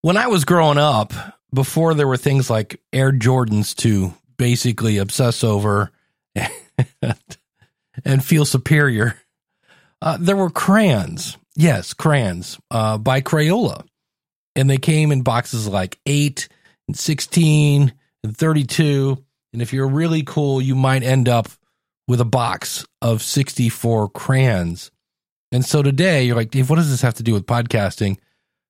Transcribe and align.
When 0.00 0.16
I 0.16 0.28
was 0.28 0.44
growing 0.44 0.78
up, 0.78 1.12
before 1.52 1.94
there 1.94 2.06
were 2.06 2.16
things 2.16 2.48
like 2.48 2.80
Air 2.92 3.10
Jordans 3.10 3.74
to 3.76 4.14
basically 4.36 4.98
obsess 4.98 5.42
over 5.42 5.90
and, 8.04 8.24
feel 8.24 8.44
superior, 8.44 9.20
uh, 10.00 10.16
there 10.20 10.36
were 10.36 10.50
crayons. 10.50 11.36
Yes, 11.56 11.94
crayons 11.94 12.60
uh, 12.70 12.98
by 12.98 13.20
Crayola. 13.20 13.84
And 14.54 14.70
they 14.70 14.76
came 14.76 15.10
in 15.10 15.22
boxes 15.22 15.66
like 15.66 15.98
8 16.06 16.48
and 16.86 16.96
16 16.96 17.92
and 18.22 18.36
32. 18.36 19.24
And 19.52 19.62
if 19.62 19.72
you're 19.72 19.88
really 19.88 20.22
cool, 20.22 20.62
you 20.62 20.76
might 20.76 21.02
end 21.02 21.28
up 21.28 21.48
with 22.06 22.20
a 22.20 22.24
box 22.24 22.86
of 23.02 23.22
64 23.22 24.10
crayons. 24.10 24.92
And 25.50 25.64
so 25.64 25.82
today, 25.82 26.24
you're 26.24 26.36
like, 26.36 26.50
Dave, 26.50 26.70
what 26.70 26.76
does 26.76 26.90
this 26.90 27.02
have 27.02 27.14
to 27.14 27.22
do 27.22 27.32
with 27.32 27.46
podcasting? 27.46 28.18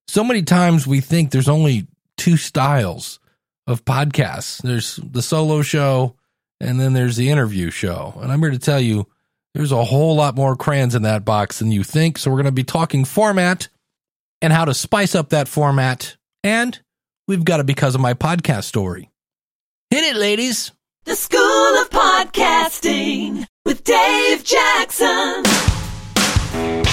So 0.09 0.25
many 0.25 0.43
times 0.43 0.87
we 0.87 1.01
think 1.01 1.31
there's 1.31 1.49
only 1.49 1.87
two 2.17 2.37
styles 2.37 3.21
of 3.67 3.85
podcasts 3.85 4.63
there's 4.63 4.97
the 4.97 5.21
solo 5.21 5.61
show, 5.61 6.17
and 6.59 6.81
then 6.81 6.95
there's 6.95 7.17
the 7.17 7.29
interview 7.29 7.71
show. 7.71 8.19
And 8.21 8.33
I'm 8.33 8.41
here 8.41 8.51
to 8.51 8.59
tell 8.59 8.81
you, 8.81 9.07
there's 9.55 9.73
a 9.73 9.85
whole 9.85 10.17
lot 10.17 10.35
more 10.35 10.57
crayons 10.57 10.95
in 10.95 11.03
that 11.03 11.25
box 11.25 11.59
than 11.59 11.71
you 11.71 11.85
think. 11.85 12.17
So 12.17 12.31
we're 12.31 12.37
going 12.37 12.47
to 12.47 12.53
be 12.53 12.65
talking 12.65 13.05
format 13.05 13.69
and 14.41 14.53
how 14.53 14.65
to 14.65 14.73
spice 14.73 15.15
up 15.15 15.29
that 15.31 15.49
format. 15.49 16.17
And 16.43 16.79
we've 17.27 17.45
got 17.45 17.61
it 17.61 17.67
because 17.67 17.95
of 17.95 18.01
my 18.01 18.15
podcast 18.15 18.65
story. 18.65 19.11
Hit 19.91 20.05
it, 20.05 20.17
ladies. 20.17 20.73
The 21.05 21.15
School 21.15 21.41
of 21.41 21.91
Podcasting 21.91 23.47
with 23.65 23.85
Dave 23.85 24.45
Jackson. 24.45 25.78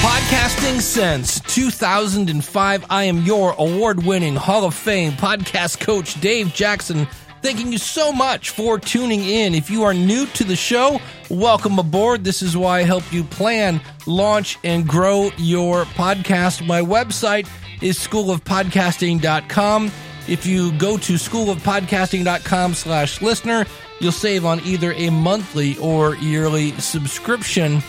Podcasting 0.02 0.82
since 0.82 1.40
2005. 1.42 2.86
I 2.90 3.04
am 3.06 3.24
your 3.24 3.56
award 3.58 4.04
winning 4.06 4.36
Hall 4.36 4.66
of 4.66 4.76
Fame 4.76 5.14
podcast 5.14 5.80
coach, 5.80 6.20
Dave 6.22 6.54
Jackson. 6.54 7.08
Thanking 7.42 7.72
you 7.72 7.78
so 7.80 8.12
much 8.12 8.52
for 8.52 8.78
tuning 8.80 9.22
in. 9.22 9.56
If 9.56 9.70
you 9.72 9.84
are 9.84 9.94
new 9.94 10.26
to 10.28 10.44
the 10.44 10.56
show, 10.56 11.00
welcome 11.30 11.80
aboard. 11.80 12.24
This 12.24 12.42
is 12.44 12.56
why 12.56 12.80
I 12.80 12.84
help 12.84 13.12
you 13.12 13.24
plan, 13.24 13.82
launch, 14.06 14.60
and 14.64 14.88
grow 14.88 15.32
your 15.38 15.86
podcast. 15.86 16.66
My 16.66 16.82
website 16.82 17.48
is 17.82 17.98
schoolofpodcasting.com. 17.98 19.92
If 20.28 20.46
you 20.46 20.72
go 20.74 20.98
to 20.98 21.14
schoolofpodcasting.com 21.14 22.74
slash 22.74 23.22
listener, 23.22 23.66
you'll 24.00 24.12
save 24.12 24.46
on 24.46 24.60
either 24.62 24.94
a 24.94 25.10
monthly 25.10 25.78
or 25.78 26.16
yearly 26.18 26.72
subscription. 26.74 27.82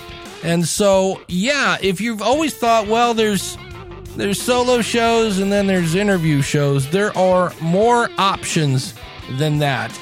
And 0.47 0.67
so, 0.67 1.21
yeah, 1.27 1.77
if 1.83 2.01
you've 2.01 2.23
always 2.23 2.55
thought, 2.55 2.87
well, 2.87 3.15
there's 3.15 3.59
there's 4.15 4.41
solo 4.41 4.81
shows 4.81 5.41
and 5.41 5.51
then 5.51 5.67
there's 5.67 5.97
interview 5.97 6.41
shows, 6.41 6.89
there 6.91 7.17
are 7.19 7.53
more 7.61 8.09
options 8.17 8.95
than 9.39 9.59
that. 9.59 9.99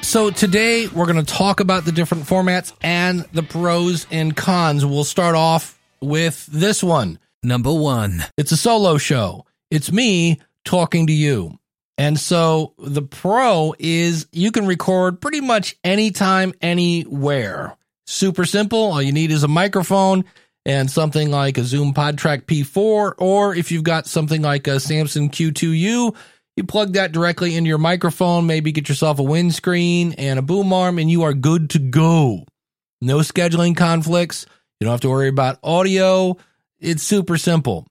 So 0.00 0.30
today 0.30 0.88
we're 0.88 1.04
going 1.04 1.22
to 1.22 1.34
talk 1.34 1.60
about 1.60 1.84
the 1.84 1.92
different 1.92 2.24
formats 2.24 2.72
and 2.82 3.20
the 3.34 3.42
pros 3.42 4.06
and 4.10 4.34
cons. 4.34 4.84
We'll 4.84 5.04
start 5.04 5.36
off 5.36 5.78
with 6.00 6.46
this 6.46 6.82
one. 6.82 7.18
Number 7.42 7.72
one. 7.72 8.24
It's 8.38 8.50
a 8.50 8.56
solo 8.56 8.96
show. 8.96 9.44
It's 9.70 9.92
me 9.92 10.40
talking 10.64 11.06
to 11.08 11.12
you. 11.12 11.58
And 11.98 12.18
so 12.18 12.72
the 12.78 13.02
pro 13.02 13.74
is 13.78 14.26
you 14.32 14.52
can 14.52 14.66
record 14.66 15.20
pretty 15.20 15.42
much 15.42 15.76
anytime, 15.84 16.54
anywhere. 16.62 17.76
Super 18.12 18.44
simple. 18.44 18.92
All 18.92 19.00
you 19.00 19.10
need 19.10 19.30
is 19.30 19.42
a 19.42 19.48
microphone 19.48 20.26
and 20.66 20.90
something 20.90 21.30
like 21.30 21.56
a 21.56 21.64
Zoom 21.64 21.94
PodTrak 21.94 22.42
P4, 22.44 23.14
or 23.16 23.54
if 23.54 23.72
you've 23.72 23.84
got 23.84 24.06
something 24.06 24.42
like 24.42 24.66
a 24.66 24.78
Samson 24.80 25.30
Q2U, 25.30 26.14
you 26.54 26.64
plug 26.68 26.92
that 26.92 27.12
directly 27.12 27.56
into 27.56 27.68
your 27.68 27.78
microphone, 27.78 28.46
maybe 28.46 28.70
get 28.70 28.90
yourself 28.90 29.18
a 29.18 29.22
windscreen 29.22 30.12
and 30.18 30.38
a 30.38 30.42
boom 30.42 30.74
arm, 30.74 30.98
and 30.98 31.10
you 31.10 31.22
are 31.22 31.32
good 31.32 31.70
to 31.70 31.78
go. 31.78 32.44
No 33.00 33.20
scheduling 33.20 33.74
conflicts. 33.74 34.44
You 34.78 34.84
don't 34.84 34.92
have 34.92 35.00
to 35.00 35.08
worry 35.08 35.28
about 35.28 35.58
audio. 35.62 36.36
It's 36.80 37.02
super 37.02 37.38
simple. 37.38 37.86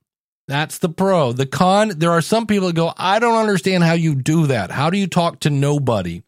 That's 0.46 0.78
the 0.78 0.88
pro. 0.88 1.32
The 1.32 1.46
con, 1.46 1.94
there 1.96 2.12
are 2.12 2.22
some 2.22 2.46
people 2.46 2.68
that 2.68 2.76
go, 2.76 2.94
I 2.96 3.18
don't 3.18 3.40
understand 3.40 3.82
how 3.82 3.94
you 3.94 4.14
do 4.14 4.46
that. 4.46 4.70
How 4.70 4.88
do 4.88 4.98
you 4.98 5.08
talk 5.08 5.40
to 5.40 5.50
nobody? 5.50 6.22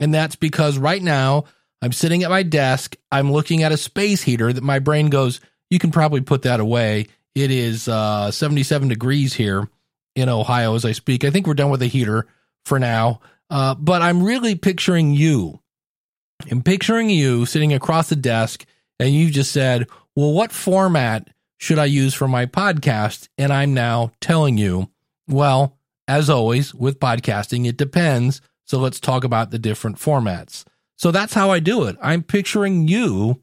And 0.00 0.12
that's 0.12 0.34
because 0.34 0.78
right 0.78 1.02
now 1.02 1.44
I'm 1.82 1.92
sitting 1.92 2.22
at 2.22 2.30
my 2.30 2.42
desk. 2.42 2.96
I'm 3.10 3.32
looking 3.32 3.62
at 3.62 3.72
a 3.72 3.76
space 3.76 4.22
heater 4.22 4.52
that 4.52 4.64
my 4.64 4.78
brain 4.78 5.10
goes, 5.10 5.40
you 5.70 5.78
can 5.78 5.90
probably 5.90 6.20
put 6.20 6.42
that 6.42 6.60
away. 6.60 7.06
It 7.34 7.50
is 7.50 7.86
uh, 7.88 8.30
77 8.30 8.88
degrees 8.88 9.34
here 9.34 9.68
in 10.14 10.28
Ohio 10.28 10.74
as 10.74 10.84
I 10.84 10.92
speak. 10.92 11.24
I 11.24 11.30
think 11.30 11.46
we're 11.46 11.54
done 11.54 11.70
with 11.70 11.80
the 11.80 11.86
heater 11.86 12.26
for 12.64 12.78
now. 12.78 13.20
Uh, 13.50 13.74
but 13.74 14.02
I'm 14.02 14.22
really 14.22 14.54
picturing 14.54 15.12
you. 15.12 15.60
I'm 16.50 16.62
picturing 16.62 17.10
you 17.10 17.46
sitting 17.46 17.72
across 17.72 18.08
the 18.08 18.16
desk, 18.16 18.64
and 18.98 19.14
you've 19.14 19.32
just 19.32 19.52
said, 19.52 19.86
Well, 20.14 20.32
what 20.32 20.52
format 20.52 21.28
should 21.58 21.78
I 21.78 21.86
use 21.86 22.14
for 22.14 22.28
my 22.28 22.46
podcast? 22.46 23.28
And 23.38 23.52
I'm 23.52 23.74
now 23.74 24.12
telling 24.20 24.58
you, 24.58 24.90
well, 25.28 25.78
as 26.08 26.30
always 26.30 26.74
with 26.74 27.00
podcasting, 27.00 27.66
it 27.66 27.76
depends. 27.76 28.40
So 28.66 28.78
let's 28.78 29.00
talk 29.00 29.24
about 29.24 29.50
the 29.50 29.58
different 29.58 29.98
formats. 29.98 30.64
So 30.96 31.10
that's 31.10 31.34
how 31.34 31.50
I 31.50 31.60
do 31.60 31.84
it. 31.84 31.96
I'm 32.02 32.22
picturing 32.22 32.88
you 32.88 33.42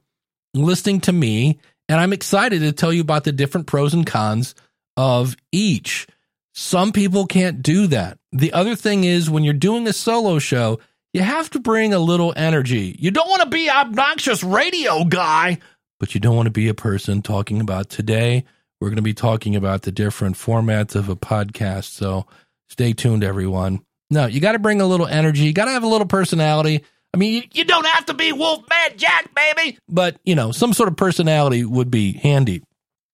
listening 0.54 1.02
to 1.02 1.12
me, 1.12 1.60
and 1.88 2.00
I'm 2.00 2.14
excited 2.14 2.60
to 2.60 2.72
tell 2.72 2.94
you 2.94 3.02
about 3.02 3.24
the 3.24 3.32
different 3.32 3.68
pros 3.68 3.94
and 3.94 4.06
cons 4.06 4.56
of 4.98 5.36
each. 5.52 6.08
Some 6.54 6.92
people 6.92 7.26
can't 7.26 7.62
do 7.62 7.88
that. 7.88 8.20
The 8.32 8.54
other 8.54 8.76
thing 8.76 9.04
is 9.04 9.30
when 9.30 9.44
you're 9.44 9.54
doing 9.54 9.88
a 9.88 9.94
solo 9.94 10.40
show, 10.40 10.80
you 11.14 11.22
have 11.22 11.50
to 11.52 11.60
bring 11.60 11.94
a 11.94 12.00
little 12.00 12.34
energy. 12.36 12.96
You 13.00 13.12
don't 13.12 13.30
want 13.30 13.44
to 13.44 13.50
be 13.50 13.70
obnoxious 13.70 14.44
radio 14.44 15.04
guy, 15.04 15.60
but 16.00 16.14
you 16.14 16.22
don't 16.22 16.36
want 16.36 16.48
to 16.48 16.52
be 16.52 16.70
a 16.70 16.74
person 16.74 17.22
talking 17.22 17.62
about 17.62 17.90
today. 17.90 18.46
We're 18.80 18.90
going 18.90 18.98
to 18.98 19.04
be 19.04 19.14
talking 19.14 19.56
about 19.56 19.84
the 19.84 19.92
different 19.92 20.36
formats 20.36 20.96
of 20.96 21.10
a 21.10 21.16
podcast. 21.16 21.86
So 21.86 22.26
stay 22.68 22.94
tuned, 22.94 23.24
everyone. 23.24 23.84
No, 24.10 24.26
you 24.26 24.40
got 24.40 24.52
to 24.54 24.60
bring 24.60 24.82
a 24.82 24.86
little 24.86 25.08
energy. 25.08 25.44
You 25.44 25.54
got 25.54 25.66
to 25.66 25.72
have 25.72 25.84
a 25.84 25.88
little 25.88 26.08
personality. 26.08 26.84
I 27.14 27.18
mean, 27.18 27.34
you, 27.34 27.44
you 27.54 27.66
don't 27.66 27.86
have 27.86 28.08
to 28.08 28.14
be 28.14 28.32
Wolfman 28.32 28.98
Jack, 28.98 29.30
baby, 29.36 29.78
but 29.88 30.18
you 30.24 30.36
know, 30.36 30.52
some 30.52 30.74
sort 30.74 30.90
of 30.90 30.98
personality 30.98 31.64
would 31.64 31.92
be 31.92 32.14
handy. 32.14 32.64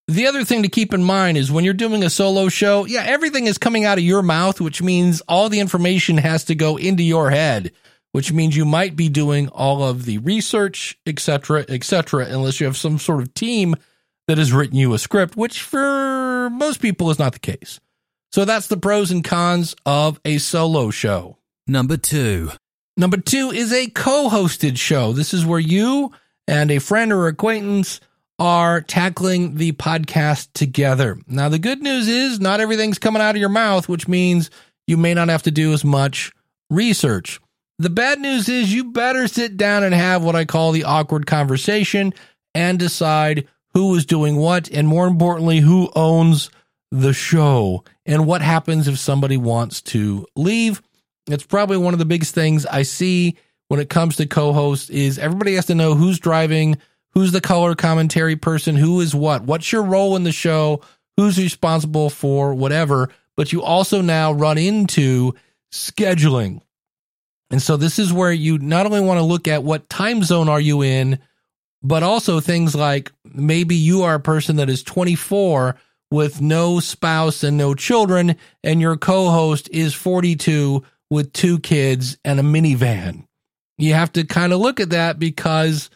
The 0.07 0.25
other 0.25 0.43
thing 0.43 0.63
to 0.63 0.69
keep 0.69 0.93
in 0.93 1.03
mind 1.03 1.37
is 1.37 1.51
when 1.51 1.63
you're 1.63 1.73
doing 1.73 2.03
a 2.03 2.09
solo 2.09 2.49
show, 2.49 2.85
yeah, 2.85 3.03
everything 3.03 3.45
is 3.45 3.59
coming 3.59 3.85
out 3.85 3.99
of 3.99 4.03
your 4.03 4.23
mouth, 4.23 4.59
which 4.59 4.81
means 4.81 5.21
all 5.27 5.49
the 5.49 5.59
information 5.59 6.17
has 6.17 6.45
to 6.45 6.55
go 6.55 6.77
into 6.77 7.03
your 7.03 7.29
head, 7.29 7.73
which 8.11 8.31
means 8.31 8.57
you 8.57 8.65
might 8.65 8.95
be 8.95 9.07
doing 9.07 9.49
all 9.49 9.83
of 9.83 10.05
the 10.05 10.17
research, 10.19 10.97
etc., 11.05 11.65
etc., 11.69 12.25
unless 12.25 12.59
you 12.59 12.65
have 12.65 12.77
some 12.77 12.97
sort 12.97 13.21
of 13.21 13.33
team 13.35 13.75
that 14.27 14.39
has 14.39 14.53
written 14.53 14.77
you 14.77 14.93
a 14.93 14.97
script, 14.99 15.35
which 15.35 15.61
for 15.61 16.49
most 16.49 16.81
people 16.81 17.11
is 17.11 17.19
not 17.19 17.33
the 17.33 17.39
case. 17.39 17.79
So 18.31 18.45
that's 18.45 18.67
the 18.67 18.77
pros 18.77 19.11
and 19.11 19.23
cons 19.23 19.75
of 19.85 20.19
a 20.25 20.37
solo 20.37 20.89
show. 20.89 21.37
Number 21.67 21.97
two. 21.97 22.51
Number 22.99 23.15
two 23.15 23.51
is 23.51 23.71
a 23.71 23.87
co 23.87 24.29
hosted 24.29 24.77
show. 24.77 25.13
This 25.13 25.33
is 25.33 25.45
where 25.45 25.57
you 25.57 26.11
and 26.49 26.69
a 26.69 26.79
friend 26.79 27.13
or 27.13 27.27
acquaintance 27.27 28.01
are 28.37 28.81
tackling 28.81 29.55
the 29.55 29.71
podcast 29.71 30.49
together. 30.53 31.17
Now, 31.25 31.47
the 31.47 31.59
good 31.59 31.81
news 31.81 32.09
is 32.09 32.41
not 32.41 32.59
everything's 32.59 32.99
coming 32.99 33.21
out 33.21 33.35
of 33.35 33.39
your 33.39 33.47
mouth, 33.47 33.87
which 33.87 34.09
means 34.09 34.51
you 34.85 34.97
may 34.97 35.13
not 35.13 35.29
have 35.29 35.43
to 35.43 35.51
do 35.51 35.71
as 35.71 35.85
much 35.85 36.33
research. 36.69 37.39
The 37.77 37.89
bad 37.89 38.19
news 38.19 38.49
is 38.49 38.73
you 38.73 38.91
better 38.91 39.29
sit 39.29 39.55
down 39.55 39.85
and 39.85 39.95
have 39.95 40.21
what 40.21 40.35
I 40.35 40.43
call 40.43 40.73
the 40.73 40.83
awkward 40.83 41.25
conversation 41.25 42.13
and 42.53 42.77
decide 42.77 43.47
who 43.73 43.95
is 43.95 44.05
doing 44.05 44.35
what, 44.35 44.69
and 44.71 44.89
more 44.89 45.07
importantly, 45.07 45.59
who 45.59 45.89
owns 45.95 46.49
the 46.91 47.13
show 47.13 47.85
and 48.05 48.25
what 48.25 48.41
happens 48.41 48.89
if 48.89 48.99
somebody 48.99 49.37
wants 49.37 49.81
to 49.83 50.25
leave. 50.35 50.81
It's 51.33 51.45
probably 51.45 51.77
one 51.77 51.93
of 51.93 51.99
the 51.99 52.05
biggest 52.05 52.33
things 52.33 52.65
I 52.65 52.83
see 52.83 53.37
when 53.67 53.79
it 53.79 53.89
comes 53.89 54.15
to 54.17 54.25
co-hosts 54.25 54.89
is 54.89 55.19
everybody 55.19 55.55
has 55.55 55.67
to 55.67 55.75
know 55.75 55.95
who's 55.95 56.19
driving, 56.19 56.77
who's 57.11 57.31
the 57.31 57.41
color 57.41 57.75
commentary 57.75 58.35
person, 58.35 58.75
who 58.75 58.99
is 59.01 59.13
what, 59.15 59.43
what's 59.43 59.71
your 59.71 59.83
role 59.83 60.15
in 60.15 60.23
the 60.23 60.31
show, 60.31 60.81
who's 61.17 61.37
responsible 61.37 62.09
for 62.09 62.53
whatever. 62.53 63.09
But 63.35 63.53
you 63.53 63.61
also 63.61 64.01
now 64.01 64.31
run 64.31 64.57
into 64.57 65.33
scheduling. 65.71 66.61
And 67.51 67.61
so 67.61 67.77
this 67.77 67.99
is 67.99 68.13
where 68.13 68.31
you 68.31 68.57
not 68.57 68.85
only 68.85 69.01
want 69.01 69.19
to 69.19 69.23
look 69.23 69.47
at 69.47 69.63
what 69.63 69.89
time 69.89 70.23
zone 70.23 70.49
are 70.49 70.59
you 70.59 70.81
in, 70.81 71.19
but 71.81 72.03
also 72.03 72.39
things 72.39 72.75
like 72.75 73.11
maybe 73.23 73.75
you 73.75 74.03
are 74.03 74.15
a 74.15 74.19
person 74.19 74.57
that 74.57 74.69
is 74.69 74.83
24 74.83 75.75
with 76.11 76.41
no 76.41 76.79
spouse 76.79 77.43
and 77.43 77.57
no 77.57 77.75
children, 77.75 78.35
and 78.63 78.81
your 78.81 78.97
co 78.97 79.29
host 79.29 79.69
is 79.71 79.93
42 79.93 80.83
with 81.09 81.33
two 81.33 81.59
kids 81.59 82.17
and 82.23 82.39
a 82.39 82.43
minivan. 82.43 83.25
You 83.77 83.93
have 83.93 84.11
to 84.13 84.25
kind 84.25 84.53
of 84.53 84.59
look 84.59 84.79
at 84.79 84.91
that 84.91 85.19
because 85.19 85.89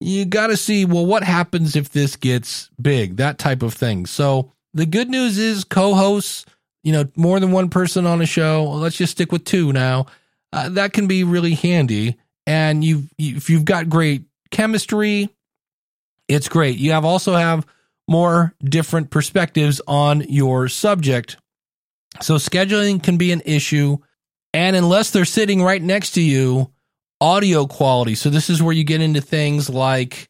you 0.00 0.24
got 0.24 0.48
to 0.48 0.56
see, 0.56 0.84
well, 0.84 1.06
what 1.06 1.22
happens 1.22 1.76
if 1.76 1.90
this 1.90 2.16
gets 2.16 2.70
big, 2.80 3.16
that 3.16 3.38
type 3.38 3.62
of 3.62 3.74
thing. 3.74 4.06
So 4.06 4.50
the 4.74 4.86
good 4.86 5.08
news 5.08 5.38
is 5.38 5.64
co 5.64 5.94
hosts, 5.94 6.46
you 6.82 6.92
know, 6.92 7.04
more 7.16 7.38
than 7.38 7.52
one 7.52 7.68
person 7.68 8.06
on 8.06 8.20
a 8.20 8.26
show. 8.26 8.64
Let's 8.64 8.96
just 8.96 9.12
stick 9.12 9.30
with 9.30 9.44
two 9.44 9.72
now. 9.72 10.06
Uh, 10.52 10.70
that 10.70 10.92
can 10.92 11.06
be 11.06 11.24
really 11.24 11.54
handy. 11.54 12.16
And 12.46 12.82
you, 12.82 13.04
if 13.18 13.48
you've 13.48 13.64
got 13.64 13.88
great 13.88 14.24
chemistry, 14.50 15.28
it's 16.28 16.48
great. 16.48 16.78
You 16.78 16.92
have 16.92 17.04
also 17.04 17.34
have 17.34 17.66
more 18.08 18.54
different 18.62 19.10
perspectives 19.10 19.80
on 19.86 20.22
your 20.22 20.68
subject. 20.68 21.36
So 22.20 22.34
scheduling 22.36 23.02
can 23.02 23.16
be 23.16 23.32
an 23.32 23.42
issue. 23.44 23.98
And 24.54 24.76
unless 24.76 25.10
they're 25.10 25.24
sitting 25.24 25.62
right 25.62 25.82
next 25.82 26.12
to 26.12 26.22
you, 26.22 26.70
audio 27.20 27.66
quality. 27.66 28.14
So 28.14 28.30
this 28.30 28.50
is 28.50 28.62
where 28.62 28.74
you 28.74 28.84
get 28.84 29.00
into 29.00 29.20
things 29.20 29.70
like 29.70 30.28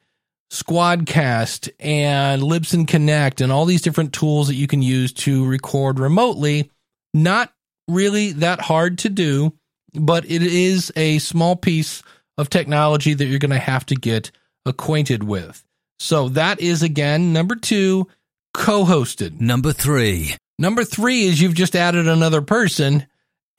Squadcast 0.52 1.70
and 1.80 2.42
Libsyn 2.42 2.86
Connect 2.86 3.40
and 3.40 3.50
all 3.50 3.64
these 3.64 3.82
different 3.82 4.12
tools 4.12 4.48
that 4.48 4.54
you 4.54 4.66
can 4.66 4.82
use 4.82 5.12
to 5.14 5.46
record 5.46 5.98
remotely. 5.98 6.70
Not 7.14 7.52
really 7.88 8.32
that 8.32 8.60
hard 8.60 8.98
to 8.98 9.08
do, 9.08 9.54
but 9.94 10.24
it 10.26 10.42
is 10.42 10.92
a 10.94 11.18
small 11.18 11.56
piece 11.56 12.02
of 12.38 12.50
technology 12.50 13.14
that 13.14 13.24
you're 13.24 13.38
going 13.38 13.50
to 13.50 13.58
have 13.58 13.86
to 13.86 13.94
get 13.94 14.30
acquainted 14.66 15.24
with. 15.24 15.64
So 15.98 16.28
that 16.30 16.60
is 16.60 16.82
again 16.82 17.32
number 17.32 17.56
two, 17.56 18.08
co 18.52 18.84
hosted. 18.84 19.40
Number 19.40 19.72
three. 19.72 20.36
Number 20.58 20.84
three 20.84 21.24
is 21.24 21.40
you've 21.40 21.54
just 21.54 21.74
added 21.74 22.06
another 22.06 22.42
person 22.42 23.06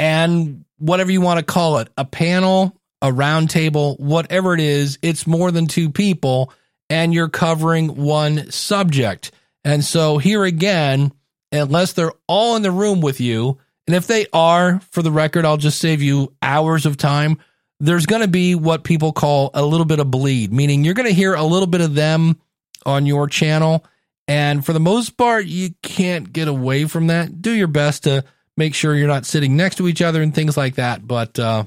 and 0.04 0.66
whatever 0.80 1.14
you 1.14 1.22
want 1.22 1.40
to 1.40 1.46
call 1.46 1.78
it 1.78 1.88
a 1.98 2.04
panel, 2.04 2.78
a 3.02 3.10
round 3.10 3.50
table, 3.50 3.96
whatever 3.96 4.54
it 4.54 4.60
is, 4.60 5.00
it's 5.02 5.26
more 5.26 5.50
than 5.50 5.66
two 5.66 5.90
people 5.90 6.52
and 6.90 7.14
you're 7.14 7.30
covering 7.30 7.88
one 7.96 8.52
subject. 8.52 9.32
And 9.64 9.82
so 9.82 10.18
here 10.18 10.44
again, 10.44 11.14
unless 11.54 11.94
they're 11.94 12.12
all 12.28 12.58
in 12.58 12.64
the 12.64 12.72
room 12.72 13.00
with 13.00 13.22
you, 13.22 13.60
and 13.88 13.96
if 13.96 14.06
they 14.06 14.26
are, 14.34 14.82
for 14.92 15.02
the 15.02 15.12
record, 15.12 15.46
I'll 15.46 15.56
just 15.56 15.80
save 15.80 16.02
you 16.02 16.34
hours 16.42 16.86
of 16.86 16.98
time. 16.98 17.38
There's 17.80 18.06
going 18.06 18.24
to 18.24 18.28
be 18.28 18.56
what 18.56 18.84
people 18.84 19.14
call 19.14 19.52
a 19.54 19.66
little 19.66 19.86
bit 19.86 20.00
of 20.00 20.12
bleed, 20.12 20.52
meaning 20.52 20.84
you're 20.84 20.96
going 20.96 21.08
to 21.08 21.16
hear 21.16 21.34
a 21.34 21.44
little 21.44 21.68
bit 21.68 21.80
of 21.82 21.96
them 21.96 22.42
on 22.86 23.06
your 23.06 23.30
channel. 23.30 23.86
And 24.28 24.66
for 24.66 24.74
the 24.74 24.82
most 24.82 25.16
part, 25.16 25.46
you 25.46 25.70
can't 25.82 26.34
get 26.34 26.50
away 26.50 26.88
from 26.88 27.08
that. 27.08 27.42
Do 27.42 27.54
your 27.54 27.68
best 27.68 28.04
to 28.04 28.26
make 28.58 28.76
sure 28.76 28.96
you're 28.96 29.08
not 29.08 29.26
sitting 29.26 29.56
next 29.56 29.76
to 29.78 29.88
each 29.88 30.02
other 30.02 30.22
and 30.22 30.34
things 30.34 30.58
like 30.58 30.76
that. 30.76 31.06
But 31.06 31.38
uh, 31.40 31.66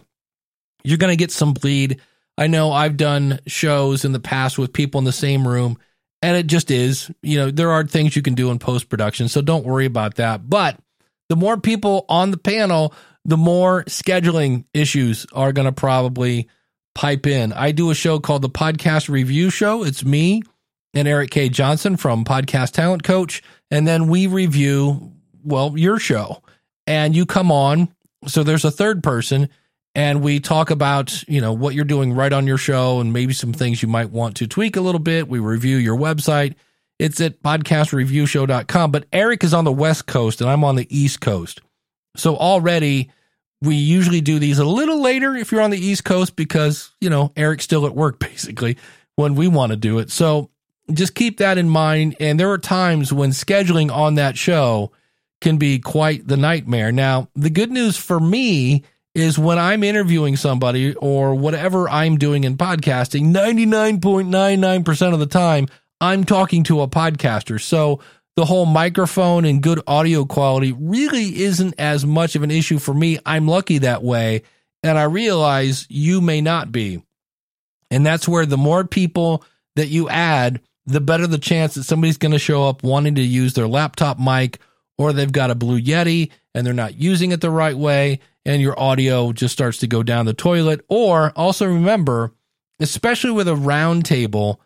you're 0.85 0.99
going 0.99 1.13
to 1.13 1.17
get 1.17 1.31
some 1.31 1.53
bleed. 1.53 2.01
I 2.39 2.47
know 2.47 2.71
I've 2.73 2.97
done 2.97 3.41
shows 3.47 4.05
in 4.05 4.13
the 4.13 4.21
past 4.21 4.59
with 4.59 4.73
people 4.73 4.99
in 4.99 5.05
the 5.05 5.13
same 5.13 5.47
room, 5.49 5.79
and 6.23 6.37
it 6.37 6.47
just 6.47 6.71
is. 6.71 7.11
You 7.23 7.39
know, 7.39 7.51
there 7.51 7.73
are 7.73 7.85
things 7.85 8.15
you 8.15 8.23
can 8.23 8.35
do 8.35 8.51
in 8.51 8.59
post 8.59 8.89
production, 8.89 9.29
so 9.29 9.41
don't 9.41 9.65
worry 9.65 9.87
about 9.87 10.17
that. 10.17 10.49
But 10.49 10.79
the 11.29 11.37
more 11.37 11.57
people 11.57 12.05
on 12.09 12.31
the 12.31 12.37
panel, 12.37 12.95
the 13.25 13.37
more 13.37 13.85
scheduling 13.85 14.65
issues 14.73 15.27
are 15.33 15.53
going 15.53 15.67
to 15.67 15.73
probably 15.73 16.49
pipe 16.95 17.27
in. 17.27 17.53
I 17.53 17.73
do 17.73 17.91
a 17.91 17.95
show 17.95 18.19
called 18.21 18.43
the 18.43 18.51
Podcast 18.51 19.09
Review 19.09 19.51
Show. 19.51 19.83
It's 19.85 20.05
me 20.05 20.43
and 20.95 21.07
Eric 21.07 21.31
K. 21.31 21.49
Johnson 21.49 21.97
from 21.97 22.25
Podcast 22.25 22.73
Talent 22.73 23.03
Coach. 23.03 23.43
And 23.71 23.87
then 23.87 24.09
we 24.09 24.27
review, 24.27 25.13
well, 25.45 25.77
your 25.77 25.99
show. 25.99 26.43
And 26.87 27.15
you 27.15 27.27
come 27.27 27.51
on. 27.51 27.89
So 28.27 28.43
there's 28.43 28.65
a 28.65 28.71
third 28.71 29.03
person 29.03 29.49
and 29.95 30.21
we 30.21 30.41
talk 30.41 30.71
about, 30.71 31.27
you 31.27 31.41
know, 31.41 31.55
what 31.55 31.75
you're 31.75 31.85
doing 31.85 32.13
right 32.13 32.33
on 32.33 32.47
your 32.47 32.59
show 32.59 33.01
and 33.01 33.13
maybe 33.13 33.33
some 33.33 33.53
things 33.55 33.83
you 33.83 33.89
might 33.89 34.11
want 34.11 34.37
to 34.37 34.47
tweak 34.47 34.77
a 34.77 34.81
little 34.81 34.99
bit. 34.99 35.27
We 35.27 35.39
review 35.39 35.77
your 35.79 35.97
website. 35.97 36.55
It's 36.99 37.21
at 37.21 37.43
podcastreviewshow.com. 37.43 38.91
But 38.91 39.07
Eric 39.13 39.43
is 39.43 39.55
on 39.55 39.65
the 39.65 39.73
West 39.73 40.07
Coast 40.07 40.41
and 40.41 40.51
I'm 40.51 40.65
on 40.65 40.77
the 40.77 40.87
East 40.97 41.21
Coast. 41.21 41.61
So 42.17 42.37
already 42.37 43.11
we 43.63 43.77
usually 43.77 44.21
do 44.21 44.39
these 44.39 44.59
a 44.59 44.65
little 44.65 45.01
later 45.01 45.35
if 45.35 45.51
you're 45.51 45.63
on 45.63 45.71
the 45.71 45.79
East 45.79 46.05
Coast 46.05 46.37
because, 46.37 46.91
you 47.01 47.09
know, 47.09 47.33
Eric's 47.37 47.65
still 47.65 47.87
at 47.87 47.95
work 47.95 48.19
basically 48.21 48.77
when 49.15 49.35
we 49.35 49.49
want 49.49 49.71
to 49.71 49.77
do 49.77 49.99
it. 49.99 50.11
So 50.11 50.51
just 50.93 51.15
keep 51.15 51.39
that 51.39 51.59
in 51.59 51.69
mind. 51.69 52.17
And 52.21 52.39
there 52.39 52.51
are 52.51 52.59
times 52.59 53.13
when 53.13 53.31
scheduling 53.31 53.91
on 53.91 54.17
that 54.17 54.37
show 54.37 54.93
can 55.41 55.57
be 55.59 55.79
quite 55.79 56.27
the 56.27 56.37
nightmare. 56.37 56.93
Now, 56.93 57.29
the 57.35 57.51
good 57.51 57.71
news 57.71 57.97
for 57.97 58.19
me 58.19 58.85
is 59.15 59.39
when 59.39 59.59
I'm 59.59 59.83
interviewing 59.83 60.37
somebody 60.37 60.95
or 60.95 61.35
whatever 61.35 61.89
I'm 61.89 62.19
doing 62.19 62.45
in 62.45 62.57
podcasting, 62.57 63.33
99.99% 63.33 65.13
of 65.13 65.19
the 65.19 65.27
time, 65.27 65.69
I'm 66.01 66.25
talking 66.25 66.65
to 66.65 66.83
a 66.83 66.89
podcaster. 66.89 67.61
So 67.61 68.01
the 68.37 68.45
whole 68.45 68.67
microphone 68.67 69.47
and 69.47 69.63
good 69.63 69.81
audio 69.87 70.27
quality 70.27 70.73
really 70.73 71.43
isn't 71.43 71.75
as 71.79 72.05
much 72.05 72.37
of 72.37 72.43
an 72.43 72.51
issue 72.51 72.79
for 72.79 72.93
me. 72.93 73.19
I'm 73.25 73.49
lucky 73.49 73.79
that 73.79 74.03
way. 74.03 74.43
And 74.83 74.99
I 74.99 75.05
realize 75.05 75.87
you 75.89 76.21
may 76.21 76.43
not 76.43 76.71
be. 76.71 77.03
And 77.91 78.05
that's 78.05 78.29
where 78.29 78.45
the 78.45 78.59
more 78.59 78.85
people 78.85 79.43
that 79.77 79.89
you 79.89 80.09
add, 80.11 80.61
the 80.85 81.01
better 81.01 81.27
the 81.27 81.39
chance 81.39 81.75
that 81.75 81.85
somebody's 81.85 82.19
going 82.19 82.33
to 82.33 82.39
show 82.39 82.69
up 82.69 82.83
wanting 82.83 83.15
to 83.15 83.23
use 83.23 83.55
their 83.55 83.67
laptop 83.67 84.19
mic 84.19 84.61
or 84.99 85.13
they've 85.13 85.33
got 85.33 85.51
a 85.51 85.55
Blue 85.55 85.81
Yeti 85.81 86.31
and 86.55 86.67
they're 86.67 86.75
not 86.75 86.95
using 86.95 87.33
it 87.33 87.41
the 87.41 87.51
right 87.51 87.77
way 87.77 88.21
and 88.47 88.63
your 88.63 88.79
audio 88.79 89.33
just 89.33 89.53
starts 89.53 89.79
to 89.79 89.87
go 89.87 90.03
down 90.03 90.25
the 90.25 90.33
toilet. 90.33 90.85
Or 90.89 91.33
also 91.35 91.67
remember, 91.67 92.33
especially 92.81 93.33
with 93.33 93.49
a 93.49 93.57
round 93.57 94.05
table, 94.05 94.61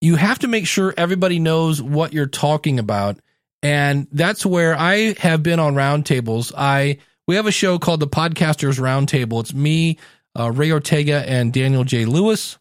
you 0.00 0.16
have 0.16 0.38
to 0.40 0.48
make 0.48 0.66
sure 0.66 0.94
everybody 0.96 1.38
knows 1.38 1.82
what 1.82 2.12
you're 2.12 2.26
talking 2.26 2.78
about. 2.78 3.18
And 3.62 4.06
that's 4.12 4.46
where 4.46 4.78
I 4.78 5.14
have 5.18 5.42
been 5.42 5.58
on 5.58 5.74
roundtables. 5.74 6.52
I 6.56 6.98
we 7.26 7.36
have 7.36 7.46
a 7.46 7.52
show 7.52 7.78
called 7.78 8.00
the 8.00 8.06
Podcasters 8.06 8.78
Roundtable. 8.78 9.40
It's 9.40 9.54
me, 9.54 9.98
uh, 10.38 10.52
Ray 10.52 10.70
Ortega, 10.70 11.24
and 11.26 11.52
Daniel 11.52 11.84
J. 11.84 12.04
Lewis. 12.04 12.58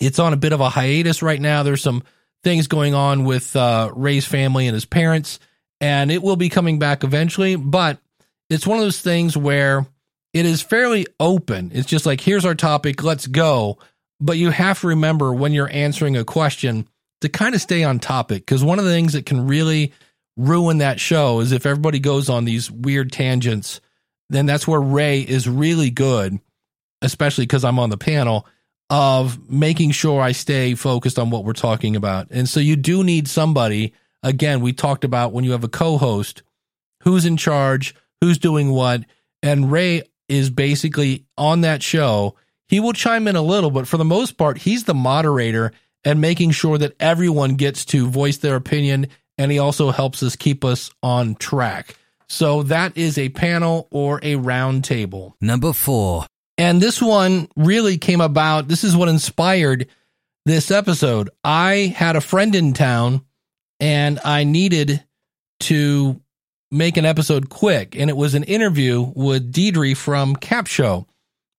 It's 0.00 0.18
on 0.18 0.32
a 0.32 0.38
bit 0.38 0.52
of 0.52 0.60
a 0.60 0.70
hiatus 0.70 1.22
right 1.22 1.40
now. 1.40 1.62
There's 1.62 1.82
some 1.82 2.02
things 2.42 2.68
going 2.68 2.94
on 2.94 3.24
with 3.24 3.54
uh, 3.54 3.92
Ray's 3.94 4.24
family 4.24 4.66
and 4.66 4.74
his 4.74 4.86
parents, 4.86 5.38
and 5.80 6.10
it 6.10 6.22
will 6.22 6.36
be 6.36 6.48
coming 6.48 6.78
back 6.78 7.04
eventually. 7.04 7.56
But 7.56 7.98
it's 8.50 8.66
one 8.66 8.78
of 8.78 8.84
those 8.84 9.00
things 9.00 9.36
where 9.36 9.86
it 10.32 10.46
is 10.46 10.62
fairly 10.62 11.06
open. 11.18 11.70
It's 11.74 11.88
just 11.88 12.06
like, 12.06 12.20
here's 12.20 12.44
our 12.44 12.54
topic, 12.54 13.02
let's 13.02 13.26
go. 13.26 13.78
But 14.20 14.38
you 14.38 14.50
have 14.50 14.80
to 14.80 14.88
remember 14.88 15.32
when 15.32 15.52
you're 15.52 15.70
answering 15.70 16.16
a 16.16 16.24
question 16.24 16.88
to 17.20 17.28
kind 17.28 17.54
of 17.54 17.60
stay 17.60 17.84
on 17.84 17.98
topic 17.98 18.44
because 18.44 18.64
one 18.64 18.78
of 18.78 18.84
the 18.84 18.90
things 18.90 19.12
that 19.14 19.26
can 19.26 19.46
really 19.46 19.92
ruin 20.36 20.78
that 20.78 21.00
show 21.00 21.40
is 21.40 21.52
if 21.52 21.66
everybody 21.66 21.98
goes 21.98 22.28
on 22.28 22.44
these 22.44 22.70
weird 22.70 23.12
tangents, 23.12 23.80
then 24.28 24.46
that's 24.46 24.66
where 24.66 24.80
Ray 24.80 25.20
is 25.20 25.48
really 25.48 25.90
good, 25.90 26.38
especially 27.02 27.44
because 27.44 27.64
I'm 27.64 27.78
on 27.78 27.90
the 27.90 27.96
panel 27.96 28.46
of 28.90 29.50
making 29.50 29.90
sure 29.90 30.20
I 30.20 30.32
stay 30.32 30.74
focused 30.74 31.18
on 31.18 31.30
what 31.30 31.44
we're 31.44 31.52
talking 31.52 31.96
about. 31.96 32.28
And 32.30 32.48
so 32.48 32.60
you 32.60 32.76
do 32.76 33.02
need 33.02 33.28
somebody, 33.28 33.94
again, 34.26 34.60
we 34.60 34.72
talked 34.72 35.04
about 35.04 35.32
when 35.32 35.44
you 35.44 35.52
have 35.52 35.64
a 35.64 35.68
co 35.68 35.96
host 35.96 36.42
who's 37.02 37.24
in 37.24 37.36
charge, 37.36 37.94
who's 38.20 38.36
doing 38.36 38.70
what. 38.70 39.04
And 39.42 39.70
Ray 39.70 40.02
is 40.28 40.50
basically 40.50 41.24
on 41.38 41.60
that 41.62 41.82
show. 41.82 42.34
He 42.68 42.80
will 42.80 42.92
chime 42.92 43.28
in 43.28 43.36
a 43.36 43.42
little, 43.42 43.70
but 43.70 43.86
for 43.86 43.96
the 43.96 44.04
most 44.04 44.36
part, 44.36 44.58
he's 44.58 44.84
the 44.84 44.94
moderator 44.94 45.72
and 46.04 46.20
making 46.20 46.50
sure 46.50 46.76
that 46.78 46.96
everyone 46.98 47.54
gets 47.54 47.84
to 47.86 48.08
voice 48.08 48.38
their 48.38 48.56
opinion. 48.56 49.06
And 49.38 49.52
he 49.52 49.60
also 49.60 49.92
helps 49.92 50.22
us 50.22 50.34
keep 50.34 50.64
us 50.64 50.90
on 51.02 51.36
track. 51.36 51.96
So 52.28 52.64
that 52.64 52.96
is 52.96 53.18
a 53.18 53.28
panel 53.28 53.86
or 53.92 54.18
a 54.24 54.34
round 54.34 54.82
table. 54.82 55.36
Number 55.40 55.72
four. 55.72 56.26
And 56.58 56.80
this 56.80 57.00
one 57.00 57.48
really 57.54 57.98
came 57.98 58.20
about. 58.20 58.66
This 58.66 58.82
is 58.82 58.96
what 58.96 59.08
inspired 59.08 59.86
this 60.44 60.72
episode. 60.72 61.30
I 61.44 61.94
had 61.96 62.16
a 62.16 62.20
friend 62.20 62.54
in 62.54 62.72
town 62.72 63.20
and 63.80 64.18
I 64.24 64.44
needed 64.44 65.02
to 65.60 66.20
make 66.70 66.96
an 66.96 67.04
episode 67.04 67.48
quick. 67.48 67.96
And 67.96 68.10
it 68.10 68.16
was 68.16 68.34
an 68.34 68.44
interview 68.44 69.12
with 69.14 69.52
Deidre 69.52 69.96
from 69.96 70.36
Cap 70.36 70.66
Show. 70.66 71.06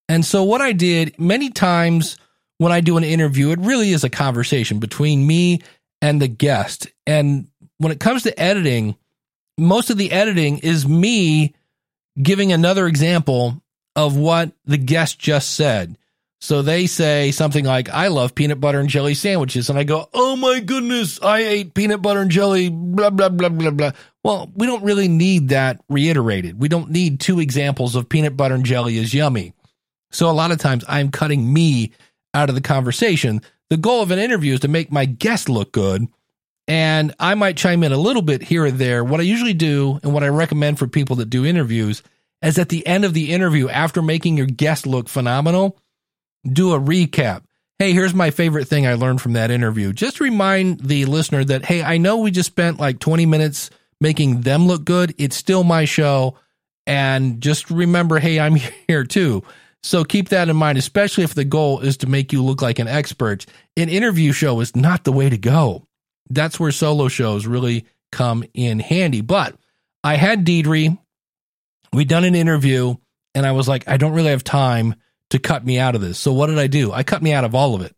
And 0.10 0.26
so 0.26 0.44
what 0.44 0.62
I 0.62 0.74
did 0.74 1.20
many 1.20 1.50
times 1.50 2.18
when 2.58 2.72
I 2.72 2.82
do 2.82 2.98
an 2.98 3.04
interview, 3.04 3.52
it 3.52 3.60
really 3.60 3.92
is 3.92 4.04
a 4.04 4.10
conversation 4.10 4.80
between 4.80 5.26
me 5.26 5.62
and 6.02 6.22
the 6.22 6.28
guest. 6.28 6.88
And 7.06 7.48
when 7.78 7.92
it 7.92 8.00
comes 8.00 8.24
to 8.24 8.40
editing, 8.40 8.96
most 9.58 9.90
of 9.90 9.98
the 9.98 10.12
editing 10.12 10.60
is 10.60 10.88
me 10.88 11.54
giving 12.22 12.52
another 12.52 12.88
example 12.88 13.62
of 13.96 14.16
what 14.16 14.52
the 14.66 14.78
guest 14.78 15.20
just 15.20 15.52
said. 15.52 15.98
So 16.40 16.62
they 16.62 16.86
say 16.86 17.32
something 17.32 17.66
like, 17.66 17.90
I 17.90 18.08
love 18.08 18.36
peanut 18.36 18.60
butter 18.60 18.80
and 18.80 18.90
jelly 18.90 19.16
sandwiches. 19.16 19.70
And 19.70 19.80
I 19.80 19.84
go, 19.84 20.08
Oh 20.14 20.36
my 20.36 20.60
goodness, 20.60 21.20
I 21.22 21.40
ate 21.40 21.74
peanut 21.74 22.02
butter 22.02 22.22
and 22.22 22.30
jelly, 22.30 22.70
blah, 22.70 23.10
blah, 23.10 23.30
blah, 23.30 23.50
blah, 23.50 23.72
blah. 23.72 23.92
Well, 24.24 24.52
we 24.56 24.68
don't 24.68 24.84
really 24.84 25.08
need 25.08 25.50
that 25.50 25.82
reiterated. 25.90 26.60
We 26.60 26.68
don't 26.68 26.92
need 26.92 27.20
two 27.20 27.40
examples 27.40 27.96
of 27.96 28.10
peanut 28.10 28.38
butter 28.38 28.56
and 28.56 28.66
jelly 28.66 28.98
is 28.98 29.14
yummy. 29.14 29.54
So 30.12 30.30
a 30.30 30.32
lot 30.32 30.52
of 30.52 30.60
times 30.60 30.86
I'm 30.88 31.12
cutting 31.12 31.52
me 31.52 31.94
out 32.34 32.50
of 32.50 32.56
the 32.56 32.62
conversation. 32.62 33.42
The 33.70 33.78
goal 33.78 34.04
of 34.04 34.12
an 34.12 34.20
interview 34.20 34.54
is 34.54 34.60
to 34.62 34.68
make 34.68 34.92
my 34.92 35.06
guest 35.06 35.50
look 35.50 35.72
good. 35.72 36.08
And 36.68 37.16
I 37.20 37.34
might 37.36 37.58
chime 37.58 37.84
in 37.84 37.94
a 37.94 37.98
little 37.98 38.22
bit 38.22 38.44
here 38.44 38.66
or 38.66 38.72
there. 38.72 39.04
What 39.04 39.22
I 39.22 39.24
usually 39.24 39.54
do 39.54 40.00
and 40.04 40.14
what 40.14 40.24
I 40.24 40.28
recommend 40.28 40.78
for 40.78 40.88
people 40.88 41.16
that 41.18 41.30
do 41.30 41.46
interviews 41.46 42.04
is 42.42 42.60
at 42.60 42.70
the 42.70 42.86
end 42.86 43.06
of 43.06 43.14
the 43.14 43.32
interview, 43.32 43.70
after 43.70 44.02
making 44.02 44.38
your 44.38 44.46
guest 44.46 44.86
look 44.86 45.10
phenomenal, 45.10 45.78
do 46.52 46.74
a 46.74 46.80
recap. 46.80 47.44
Hey, 47.80 47.94
here's 47.94 48.14
my 48.14 48.32
favorite 48.32 48.68
thing 48.68 48.88
I 48.88 48.96
learned 48.96 49.22
from 49.22 49.34
that 49.34 49.52
interview. 49.52 49.94
Just 49.94 50.20
remind 50.20 50.80
the 50.80 51.06
listener 51.06 51.44
that, 51.44 51.66
hey, 51.66 51.84
I 51.84 51.98
know 51.98 52.18
we 52.18 52.32
just 52.32 52.48
spent 52.48 52.80
like 52.80 53.00
20 53.00 53.26
minutes 53.26 53.70
making 54.02 54.42
them 54.42 54.68
look 54.68 54.84
good. 54.84 55.14
It's 55.18 55.36
still 55.36 55.64
my 55.64 55.86
show. 55.86 56.38
And 56.88 57.42
just 57.42 57.70
remember, 57.70 58.18
hey, 58.18 58.40
I'm 58.40 58.56
here 58.88 59.04
too. 59.04 59.44
So 59.84 60.04
keep 60.04 60.30
that 60.30 60.50
in 60.50 60.56
mind, 60.56 60.78
especially 60.78 61.24
if 61.24 61.36
the 61.36 61.46
goal 61.46 61.80
is 61.80 61.98
to 61.98 62.08
make 62.08 62.34
you 62.34 62.44
look 62.44 62.62
like 62.62 62.80
an 62.80 62.88
expert. 62.88 63.46
An 63.76 63.90
interview 63.90 64.32
show 64.32 64.60
is 64.60 64.76
not 64.76 65.04
the 65.04 65.12
way 65.12 65.30
to 65.30 65.38
go. 65.38 65.88
That's 66.30 66.60
where 66.60 66.72
solo 66.72 67.08
shows 67.08 67.46
really 67.46 67.86
come 68.12 68.44
in 68.54 68.80
handy. 68.80 69.22
But 69.22 69.56
I 70.04 70.16
had 70.16 70.46
Deidre, 70.46 70.98
we'd 71.94 72.08
done 72.08 72.24
an 72.24 72.36
interview, 72.36 72.96
and 73.36 73.46
I 73.46 73.52
was 73.52 73.68
like, 73.68 73.88
I 73.88 73.98
don't 73.98 74.14
really 74.14 74.32
have 74.32 74.44
time 74.44 74.96
to 75.30 75.40
cut 75.40 75.66
me 75.66 75.80
out 75.80 75.96
of 75.96 76.02
this. 76.02 76.18
So 76.20 76.34
what 76.34 76.48
did 76.48 76.60
I 76.60 76.68
do? 76.68 76.92
I 76.92 77.04
cut 77.04 77.22
me 77.22 77.34
out 77.34 77.44
of 77.44 77.56
all 77.56 77.76
of 77.76 77.82
it. 77.82 77.96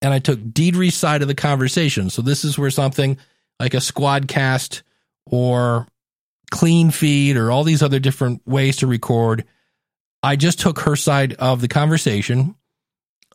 And 0.00 0.14
I 0.14 0.20
took 0.20 0.38
Deidre's 0.52 0.94
side 0.94 1.22
of 1.22 1.28
the 1.28 1.34
conversation. 1.34 2.08
So 2.08 2.22
this 2.22 2.44
is 2.44 2.58
where 2.58 2.70
something 2.70 3.18
like 3.58 3.74
a 3.74 3.78
Squadcast 3.78 4.82
or 5.26 5.88
clean 6.50 6.90
feed 6.90 7.36
or 7.36 7.50
all 7.50 7.64
these 7.64 7.82
other 7.82 7.98
different 7.98 8.46
ways 8.46 8.76
to 8.78 8.86
record. 8.86 9.44
I 10.22 10.36
just 10.36 10.60
took 10.60 10.80
her 10.80 10.96
side 10.96 11.34
of 11.34 11.60
the 11.60 11.68
conversation. 11.68 12.54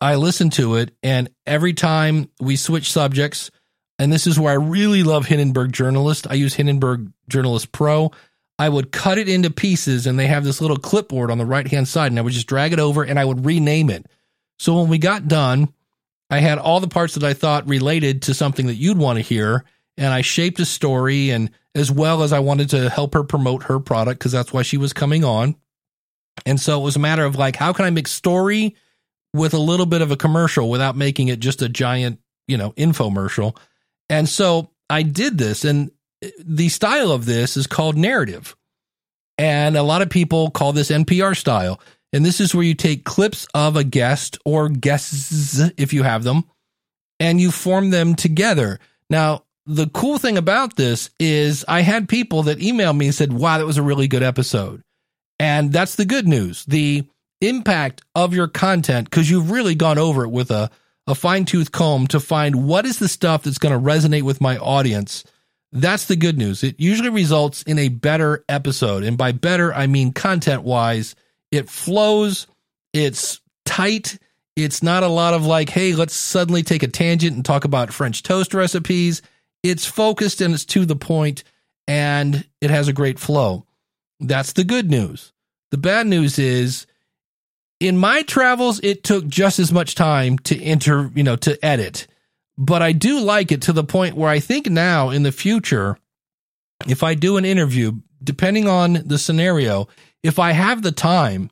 I 0.02 0.16
listened 0.16 0.54
to 0.54 0.76
it, 0.76 0.92
and 1.02 1.30
every 1.46 1.74
time 1.74 2.30
we 2.42 2.56
switch 2.58 2.92
subjects, 2.92 3.52
and 4.00 4.12
this 4.12 4.28
is 4.28 4.40
where 4.40 4.52
I 4.52 4.56
really 4.56 5.04
love 5.04 5.26
Hindenburg 5.26 5.72
Journalist. 5.72 6.28
I 6.30 6.34
use 6.34 6.54
Hindenburg 6.54 7.12
Journalist 7.30 7.72
Pro. 7.72 8.12
I 8.60 8.70
would 8.70 8.92
cut 8.92 9.18
it 9.18 9.28
into 9.28 9.50
pieces, 9.50 10.06
and 10.06 10.18
they 10.18 10.28
have 10.28 10.44
this 10.44 10.62
little 10.62 10.78
clipboard 10.78 11.32
on 11.32 11.38
the 11.38 11.46
right 11.46 11.68
hand 11.68 11.88
side, 11.88 12.12
and 12.12 12.20
I 12.20 12.22
would 12.22 12.34
just 12.34 12.48
drag 12.48 12.72
it 12.74 12.80
over 12.80 13.04
and 13.04 13.20
I 13.20 13.26
would 13.26 13.46
rename 13.46 13.90
it. 13.90 14.06
So 14.60 14.80
when 14.80 14.90
we 14.90 15.00
got 15.00 15.28
done, 15.28 15.74
I 16.30 16.40
had 16.40 16.60
all 16.60 16.80
the 16.80 16.88
parts 16.88 17.16
that 17.16 17.24
I 17.24 17.34
thought 17.34 17.68
related 17.68 18.24
to 18.24 18.34
something 18.34 18.68
that 18.68 18.76
you'd 18.76 18.98
want 18.98 19.18
to 19.18 19.24
hear, 19.24 19.66
and 19.98 20.14
I 20.14 20.22
shaped 20.22 20.60
a 20.60 20.66
story, 20.66 21.32
and 21.32 21.50
as 21.76 21.92
well 21.92 22.22
as 22.24 22.32
I 22.32 22.40
wanted 22.40 22.70
to 22.72 22.90
help 22.90 23.14
her 23.16 23.24
promote 23.24 23.64
her 23.64 23.80
product 23.80 24.20
because 24.20 24.32
that's 24.32 24.54
why 24.54 24.62
she 24.62 24.78
was 24.78 24.94
coming 24.94 25.24
on. 25.24 25.56
And 26.46 26.60
so 26.60 26.80
it 26.80 26.84
was 26.84 26.96
a 26.96 27.00
matter 27.00 27.26
of 27.26 27.36
like, 27.36 27.56
how 27.56 27.74
can 27.74 27.86
I 27.86 27.90
make 27.90 28.08
story 28.08 28.76
with 29.34 29.54
a 29.54 29.60
little 29.60 29.86
bit 29.86 30.02
of 30.02 30.12
a 30.12 30.18
commercial 30.18 30.70
without 30.70 30.96
making 30.96 31.28
it 31.28 31.40
just 31.40 31.62
a 31.62 31.70
giant, 31.70 32.20
you 32.48 32.58
know, 32.58 32.72
infomercial? 32.72 33.58
And 34.10 34.30
so 34.30 34.70
I 34.90 35.04
did 35.04 35.38
this, 35.38 35.66
and 35.66 35.92
the 36.44 36.70
style 36.70 37.12
of 37.12 37.25
this 37.25 37.58
is 37.58 37.68
called 37.68 37.98
narrative. 37.98 38.56
And 39.38 39.75
a 39.75 39.84
lot 39.84 40.01
of 40.01 40.10
people 40.10 40.51
call 40.51 40.74
this 40.74 40.92
NPR 40.92 41.36
style. 41.36 41.80
And 42.12 42.24
this 42.24 42.39
is 42.39 42.53
where 42.53 42.63
you 42.63 42.75
take 42.75 43.06
clips 43.06 43.48
of 43.56 43.75
a 43.75 43.84
guest 43.84 44.38
or 44.46 44.70
guests, 44.70 45.60
if 45.77 45.94
you 45.94 46.03
have 46.03 46.24
them, 46.24 46.44
and 47.20 47.42
you 47.42 47.50
form 47.50 47.89
them 47.89 48.15
together. 48.15 48.80
Now, 49.10 49.46
the 49.65 49.88
cool 49.88 50.18
thing 50.18 50.38
about 50.38 50.75
this 50.75 51.10
is 51.20 51.65
I 51.68 51.82
had 51.82 52.10
people 52.10 52.44
that 52.44 52.60
emailed 52.60 52.98
me 52.98 53.08
and 53.08 53.15
said, 53.15 53.34
wow, 53.34 53.58
that 53.58 53.65
was 53.65 53.77
a 53.77 53.84
really 53.84 54.08
good 54.08 54.24
episode. 54.24 54.84
And 55.39 55.72
that's 55.72 55.96
the 55.96 56.06
good 56.06 56.27
news. 56.27 56.65
The 56.65 57.08
impact 57.42 58.01
of 58.13 58.34
your 58.34 58.48
content, 58.48 59.10
because 59.10 59.30
you've 59.30 59.51
really 59.51 59.75
gone 59.75 59.98
over 59.98 60.24
it 60.24 60.30
with 60.30 60.51
a, 60.51 60.70
a 61.08 61.15
fine 61.15 61.46
tooth 61.46 61.72
comb 61.72 62.08
to 62.08 62.20
find 62.20 62.68
what 62.68 62.86
is 62.86 63.00
the 63.00 63.08
stuff 63.08 63.44
that's 63.44 63.58
going 63.58 63.74
to 63.74 63.92
resonate 63.92 64.24
with 64.24 64.42
my 64.42 64.58
audience. 64.58 65.24
That's 65.74 66.06
the 66.06 66.15
good 66.15 66.38
news. 66.38 66.63
It 66.63 66.80
usually 66.80 67.10
results 67.10 67.63
in 67.63 67.80
a 67.80 67.89
better 67.89 68.46
episode. 68.48 69.03
And 69.03 69.18
by 69.18 69.32
better, 69.32 69.74
I 69.74 69.88
mean 69.88 70.13
content 70.13 70.63
wise, 70.63 71.15
it 71.51 71.70
flows, 71.70 72.48
it's 72.94 73.42
tight. 73.65 74.18
It's 74.56 74.84
not 74.84 75.03
a 75.03 75.08
lot 75.08 75.34
of 75.34 75.46
like, 75.46 75.70
hey, 75.70 75.94
let's 75.94 76.15
suddenly 76.15 76.63
take 76.63 76.84
a 76.84 76.88
tangent 76.88 77.36
and 77.36 77.44
talk 77.44 77.65
about 77.65 77.92
French 77.92 78.24
toast 78.24 78.53
recipes 78.53 79.22
it's 79.63 79.86
focused 79.86 80.42
and 80.42 80.53
it's 80.53 80.65
to 80.65 80.86
the 80.86 80.96
point 80.96 81.44
and 81.88 82.46
it 82.62 82.70
has 82.70 82.89
a 82.89 82.94
great 82.94 83.18
flow. 83.18 83.65
That's 84.20 84.53
the 84.53 84.65
good 84.65 84.89
news. 84.89 85.32
The 85.72 85.77
bad 85.77 86.06
news 86.06 86.38
is 86.38 86.86
in 87.80 87.98
my 87.98 88.22
travels 88.24 88.80
it 88.84 89.03
took 89.03 89.25
just 89.27 89.60
as 89.60 89.72
much 89.72 89.96
time 89.96 90.38
to 90.39 90.62
enter, 90.62 91.10
you 91.15 91.24
know, 91.24 91.38
to 91.38 91.65
edit. 91.65 92.08
But 92.58 92.82
I 92.82 92.92
do 92.92 93.20
like 93.20 93.52
it 93.52 93.64
to 93.64 93.74
the 93.74 93.84
point 93.84 94.16
where 94.16 94.30
I 94.30 94.40
think 94.40 94.68
now 94.68 95.10
in 95.10 95.24
the 95.24 95.32
future 95.32 95.98
if 96.88 97.04
I 97.04 97.16
do 97.16 97.38
an 97.38 97.46
interview 97.46 97.94
depending 98.24 98.68
on 98.68 98.94
the 99.06 99.18
scenario, 99.18 99.88
if 100.22 100.40
I 100.40 100.52
have 100.52 100.82
the 100.82 100.92
time, 100.92 101.50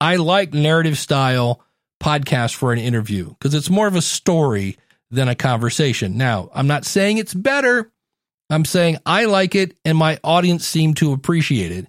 I 0.00 0.16
like 0.16 0.52
narrative 0.52 0.98
style 0.98 1.62
podcast 2.02 2.56
for 2.56 2.72
an 2.72 2.78
interview 2.78 3.28
because 3.30 3.54
it's 3.54 3.70
more 3.70 3.86
of 3.86 3.94
a 3.94 4.02
story 4.02 4.76
than 5.10 5.28
a 5.28 5.36
conversation. 5.36 6.16
Now, 6.18 6.50
I'm 6.52 6.66
not 6.66 6.84
saying 6.84 7.18
it's 7.18 7.34
better. 7.34 7.92
I'm 8.50 8.64
saying 8.64 8.98
I 9.06 9.26
like 9.26 9.54
it 9.54 9.76
and 9.84 9.96
my 9.96 10.18
audience 10.24 10.66
seem 10.66 10.94
to 10.94 11.12
appreciate 11.12 11.70
it. 11.70 11.86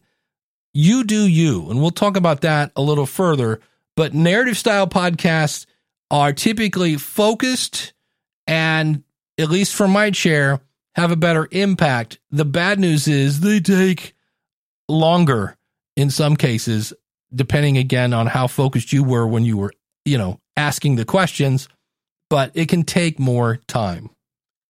You 0.74 1.04
do 1.04 1.28
you. 1.28 1.70
And 1.70 1.82
we'll 1.82 1.92
talk 1.92 2.16
about 2.16 2.42
that 2.42 2.72
a 2.76 2.82
little 2.82 3.06
further. 3.06 3.60
But 3.96 4.14
narrative 4.14 4.58
style 4.58 4.88
podcasts 4.88 5.66
are 6.12 6.34
typically 6.34 6.98
focused 6.98 7.93
and, 8.48 9.04
at 9.38 9.50
least 9.50 9.74
from 9.74 9.92
my 9.92 10.12
chair, 10.12 10.60
have 10.96 11.12
a 11.12 11.16
better 11.16 11.48
impact. 11.52 12.20
The 12.32 12.46
bad 12.46 12.80
news 12.80 13.08
is 13.08 13.40
they 13.40 13.60
take 13.60 14.14
longer 14.88 15.58
in 15.96 16.10
some 16.10 16.36
cases, 16.36 16.94
depending 17.34 17.78
again 17.78 18.14
on 18.14 18.28
how 18.28 18.48
focused 18.48 18.94
you 18.94 19.04
were 19.04 19.26
when 19.26 19.44
you 19.44 19.58
were, 19.58 19.74
you 20.06 20.18
know, 20.18 20.40
asking 20.56 20.96
the 20.96 21.06
questions 21.06 21.68
but 22.34 22.50
it 22.56 22.68
can 22.68 22.82
take 22.82 23.20
more 23.20 23.58
time. 23.68 24.10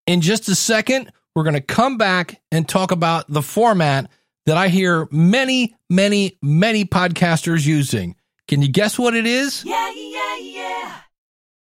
In 0.06 0.20
just 0.20 0.50
a 0.50 0.54
second, 0.54 1.10
we're 1.34 1.44
going 1.44 1.54
to 1.54 1.62
come 1.62 1.98
back 1.98 2.42
and 2.52 2.68
talk 2.68 2.92
about 2.92 3.24
the 3.30 3.42
format 3.42 4.12
that 4.46 4.58
I 4.58 4.68
hear 4.68 5.08
many, 5.12 5.74
many, 5.90 6.38
many 6.42 6.84
podcasters 6.84 7.66
using. 7.66 8.18
Can 8.50 8.62
you 8.62 8.68
guess 8.68 9.00
what 9.00 9.16
it 9.16 9.26
is? 9.26 9.64
Yeah, 9.64 9.94
yeah, 9.96 10.38
yeah. 10.40 10.96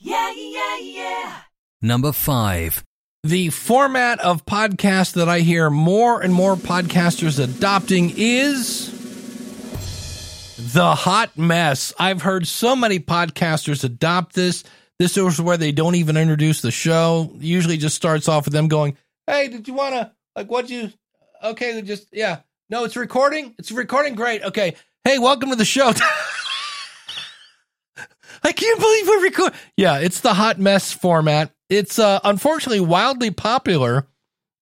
Yeah, 0.01 0.33
yeah, 0.37 0.79
yeah. 0.81 1.37
Number 1.85 2.12
five. 2.12 2.83
The 3.25 3.50
format 3.50 4.19
of 4.21 4.47
podcast 4.47 5.12
that 5.17 5.29
I 5.29 5.41
hear 5.41 5.69
more 5.69 6.23
and 6.23 6.33
more 6.33 6.57
podcasters 6.57 7.38
adopting 7.38 8.14
is 8.17 8.91
the 10.73 10.95
hot 10.95 11.37
mess. 11.37 11.93
I've 11.99 12.23
heard 12.23 12.47
so 12.47 12.75
many 12.75 13.00
podcasters 13.00 13.85
adopt 13.85 14.35
this. 14.35 14.64
This 14.99 15.19
is 15.19 15.38
where 15.38 15.59
they 15.59 15.73
don't 15.73 15.97
even 15.97 16.17
introduce 16.17 16.62
the 16.62 16.71
show. 16.71 17.31
Usually 17.38 17.76
just 17.76 17.97
starts 17.97 18.31
off 18.31 18.47
with 18.47 18.55
them 18.55 18.69
going, 18.69 18.97
Hey, 19.26 19.49
did 19.49 19.69
you 19.69 19.75
want 19.75 19.95
to, 19.95 20.11
like, 20.35 20.50
what 20.50 20.71
you, 20.71 20.91
okay, 21.43 21.83
just, 21.83 22.09
yeah. 22.14 22.38
No, 22.71 22.85
it's 22.85 22.97
recording. 22.97 23.55
It's 23.59 23.71
recording. 23.71 24.14
Great. 24.14 24.43
Okay. 24.43 24.75
Hey, 25.05 25.19
welcome 25.19 25.50
to 25.50 25.57
the 25.57 25.67
show. 25.67 25.93
I 28.43 28.53
can't 28.53 28.81
believe 28.81 29.07
we're 29.07 29.23
recording. 29.23 29.59
Yeah, 29.76 29.99
it's 29.99 30.21
the 30.21 30.33
hot 30.33 30.59
mess 30.59 30.91
format. 30.91 31.54
It's 31.68 31.99
uh, 31.99 32.21
unfortunately 32.25 32.80
wildly 32.80 33.30
popular. 33.30 34.06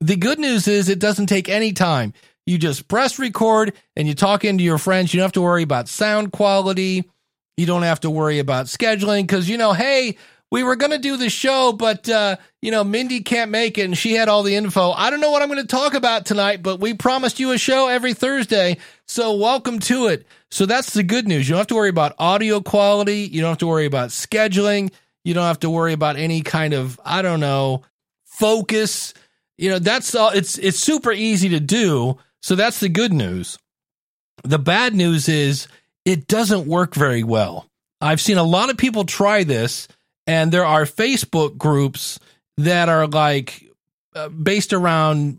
The 0.01 0.17
good 0.17 0.39
news 0.39 0.69
is 0.69 0.89
it 0.89 0.99
doesn't 0.99 1.27
take 1.27 1.49
any 1.49 1.73
time. 1.73 2.13
You 2.47 2.59
just 2.59 2.89
press 2.89 3.19
record 3.19 3.73
and 3.97 4.09
you 4.09 4.15
talk 4.15 4.45
into 4.45 4.65
your 4.65 4.79
friends. 4.79 5.13
You 5.13 5.19
don't 5.19 5.27
have 5.27 5.33
to 5.33 5.43
worry 5.43 5.63
about 5.63 5.89
sound 5.89 6.33
quality. 6.33 7.09
You 7.57 7.67
don't 7.67 7.83
have 7.83 8.01
to 8.01 8.11
worry 8.11 8.39
about 8.39 8.67
scheduling 8.67 9.23
because, 9.23 9.49
you 9.49 9.57
know, 9.59 9.73
hey, 9.73 10.17
we 10.51 10.63
were 10.63 10.77
going 10.77 10.91
to 10.91 10.99
do 10.99 11.17
the 11.17 11.31
show, 11.31 11.73
but, 11.73 12.09
uh, 12.09 12.37
you 12.61 12.71
know, 12.71 12.85
Mindy 12.85 13.21
can't 13.21 13.51
make 13.51 13.79
it 13.79 13.85
and 13.85 13.97
she 13.97 14.13
had 14.15 14.29
all 14.29 14.43
the 14.43 14.57
info. 14.57 14.91
I 14.91 15.09
don't 15.11 15.21
know 15.21 15.31
what 15.31 15.41
I'm 15.41 15.49
going 15.49 15.61
to 15.61 15.67
talk 15.67 15.95
about 15.95 16.27
tonight, 16.27 16.63
but 16.63 16.81
we 16.81 16.95
promised 16.95 17.41
you 17.41 17.53
a 17.53 17.59
show 17.59 17.89
every 17.89 18.13
Thursday. 18.13 18.79
So 19.07 19.35
welcome 19.37 19.79
to 19.81 20.09
it. 20.09 20.27
So 20.51 20.67
that's 20.67 20.93
the 20.93 21.03
good 21.03 21.29
news. 21.29 21.49
You 21.49 21.53
don't 21.53 21.61
have 21.61 21.67
to 21.69 21.75
worry 21.75 21.89
about 21.89 22.15
audio 22.19 22.61
quality. 22.61 23.21
You 23.21 23.41
don't 23.41 23.51
have 23.51 23.59
to 23.59 23.67
worry 23.67 23.87
about 23.87 24.11
scheduling. 24.11 24.93
You 25.25 25.35
don't 25.35 25.45
have 25.45 25.61
to 25.61 25.71
worry 25.71 25.93
about 25.93 26.17
any 26.17 26.43
kind 26.43 26.75
of, 26.75 27.01
I 27.05 27.23
don't 27.23 27.41
know, 27.41 27.83
focus. 28.25 29.15
You 29.59 29.71
know, 29.71 29.79
that's 29.79 30.15
all. 30.15 30.31
It's, 30.31 30.59
it's 30.59 30.79
super 30.79 31.13
easy 31.13 31.51
to 31.51 31.61
do. 31.61 32.19
So 32.43 32.55
that's 32.55 32.81
the 32.81 32.89
good 32.89 33.13
news. 33.13 33.59
The 34.45 34.59
bad 34.59 34.95
news 34.95 35.29
is 35.29 35.69
it 36.05 36.27
doesn't 36.27 36.67
work 36.67 36.95
very 36.95 37.23
well. 37.23 37.67
I've 38.01 38.21
seen 38.21 38.39
a 38.39 38.43
lot 38.43 38.71
of 38.71 38.77
people 38.77 39.05
try 39.05 39.45
this, 39.45 39.87
and 40.27 40.51
there 40.51 40.65
are 40.65 40.85
Facebook 40.85 41.57
groups 41.57 42.19
that 42.57 42.89
are 42.89 43.07
like 43.07 43.65
uh, 44.17 44.29
based 44.29 44.73
around 44.73 45.39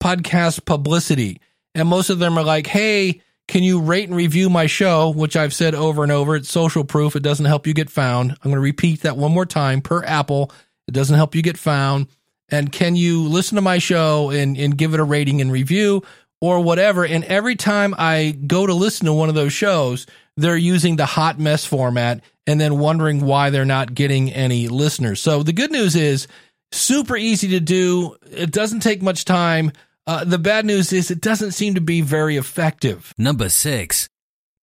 podcast 0.00 0.64
publicity. 0.64 1.40
And 1.74 1.88
most 1.88 2.10
of 2.10 2.20
them 2.20 2.38
are 2.38 2.44
like, 2.44 2.66
hey, 2.66 3.20
can 3.48 3.62
you 3.62 3.80
rate 3.80 4.08
and 4.08 4.16
review 4.16 4.48
my 4.48 4.66
show? 4.66 5.10
Which 5.10 5.34
I've 5.36 5.54
said 5.54 5.74
over 5.74 6.02
and 6.02 6.12
over. 6.12 6.36
It's 6.36 6.50
social 6.50 6.84
proof. 6.84 7.16
It 7.16 7.22
doesn't 7.22 7.46
help 7.46 7.66
you 7.66 7.74
get 7.74 7.90
found. 7.90 8.30
I'm 8.30 8.38
going 8.44 8.54
to 8.54 8.60
repeat 8.60 9.00
that 9.02 9.16
one 9.16 9.32
more 9.32 9.46
time 9.46 9.80
per 9.80 10.04
Apple. 10.04 10.52
It 10.86 10.92
doesn't 10.92 11.16
help 11.16 11.34
you 11.34 11.42
get 11.42 11.58
found. 11.58 12.06
and 12.50 12.72
can 12.72 12.96
you 12.96 13.28
listen 13.28 13.56
to 13.56 13.62
my 13.62 13.78
show 13.78 14.30
and, 14.30 14.56
and 14.56 14.76
give 14.78 14.94
it 14.94 15.00
a 15.00 15.04
rating 15.04 15.40
and 15.40 15.52
review 15.52 16.02
or 16.40 16.60
whatever. 16.60 17.04
And 17.04 17.24
every 17.24 17.56
time 17.56 17.94
I 17.98 18.30
go 18.46 18.66
to 18.66 18.74
listen 18.74 19.06
to 19.06 19.12
one 19.12 19.28
of 19.28 19.34
those 19.34 19.52
shows, 19.52 20.06
they're 20.36 20.56
using 20.56 20.96
the 20.96 21.06
hot 21.06 21.38
mess 21.38 21.64
format 21.64 22.22
and 22.46 22.60
then 22.60 22.78
wondering 22.78 23.24
why 23.24 23.50
they're 23.50 23.64
not 23.64 23.94
getting 23.94 24.32
any 24.32 24.68
listeners. 24.68 25.20
So 25.20 25.42
the 25.42 25.52
good 25.52 25.72
news 25.72 25.96
is 25.96 26.28
super 26.70 27.16
easy 27.16 27.48
to 27.48 27.60
do. 27.60 28.16
It 28.30 28.52
doesn't 28.52 28.80
take 28.80 29.02
much 29.02 29.24
time. 29.24 29.72
Uh, 30.08 30.24
the 30.24 30.38
bad 30.38 30.64
news 30.64 30.90
is 30.90 31.10
it 31.10 31.20
doesn't 31.20 31.52
seem 31.52 31.74
to 31.74 31.82
be 31.82 32.00
very 32.00 32.38
effective. 32.38 33.12
Number 33.18 33.50
6. 33.50 34.08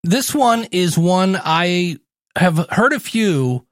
This 0.03 0.33
one 0.33 0.65
is 0.71 0.97
one 0.97 1.39
I 1.39 1.97
have 2.35 2.67
heard 2.71 2.93
a 2.93 2.99
few, 2.99 3.67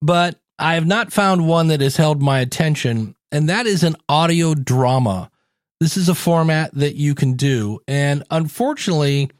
but 0.00 0.40
I 0.58 0.74
have 0.74 0.86
not 0.86 1.12
found 1.12 1.46
one 1.46 1.68
that 1.68 1.80
has 1.80 1.96
held 1.96 2.20
my 2.20 2.40
attention, 2.40 3.14
and 3.30 3.48
that 3.48 3.66
is 3.66 3.84
an 3.84 3.94
audio 4.08 4.54
drama. 4.54 5.30
This 5.78 5.96
is 5.96 6.08
a 6.08 6.14
format 6.14 6.74
that 6.74 6.96
you 6.96 7.14
can 7.14 7.34
do. 7.34 7.78
And 7.86 8.24
unfortunately, 8.28 9.30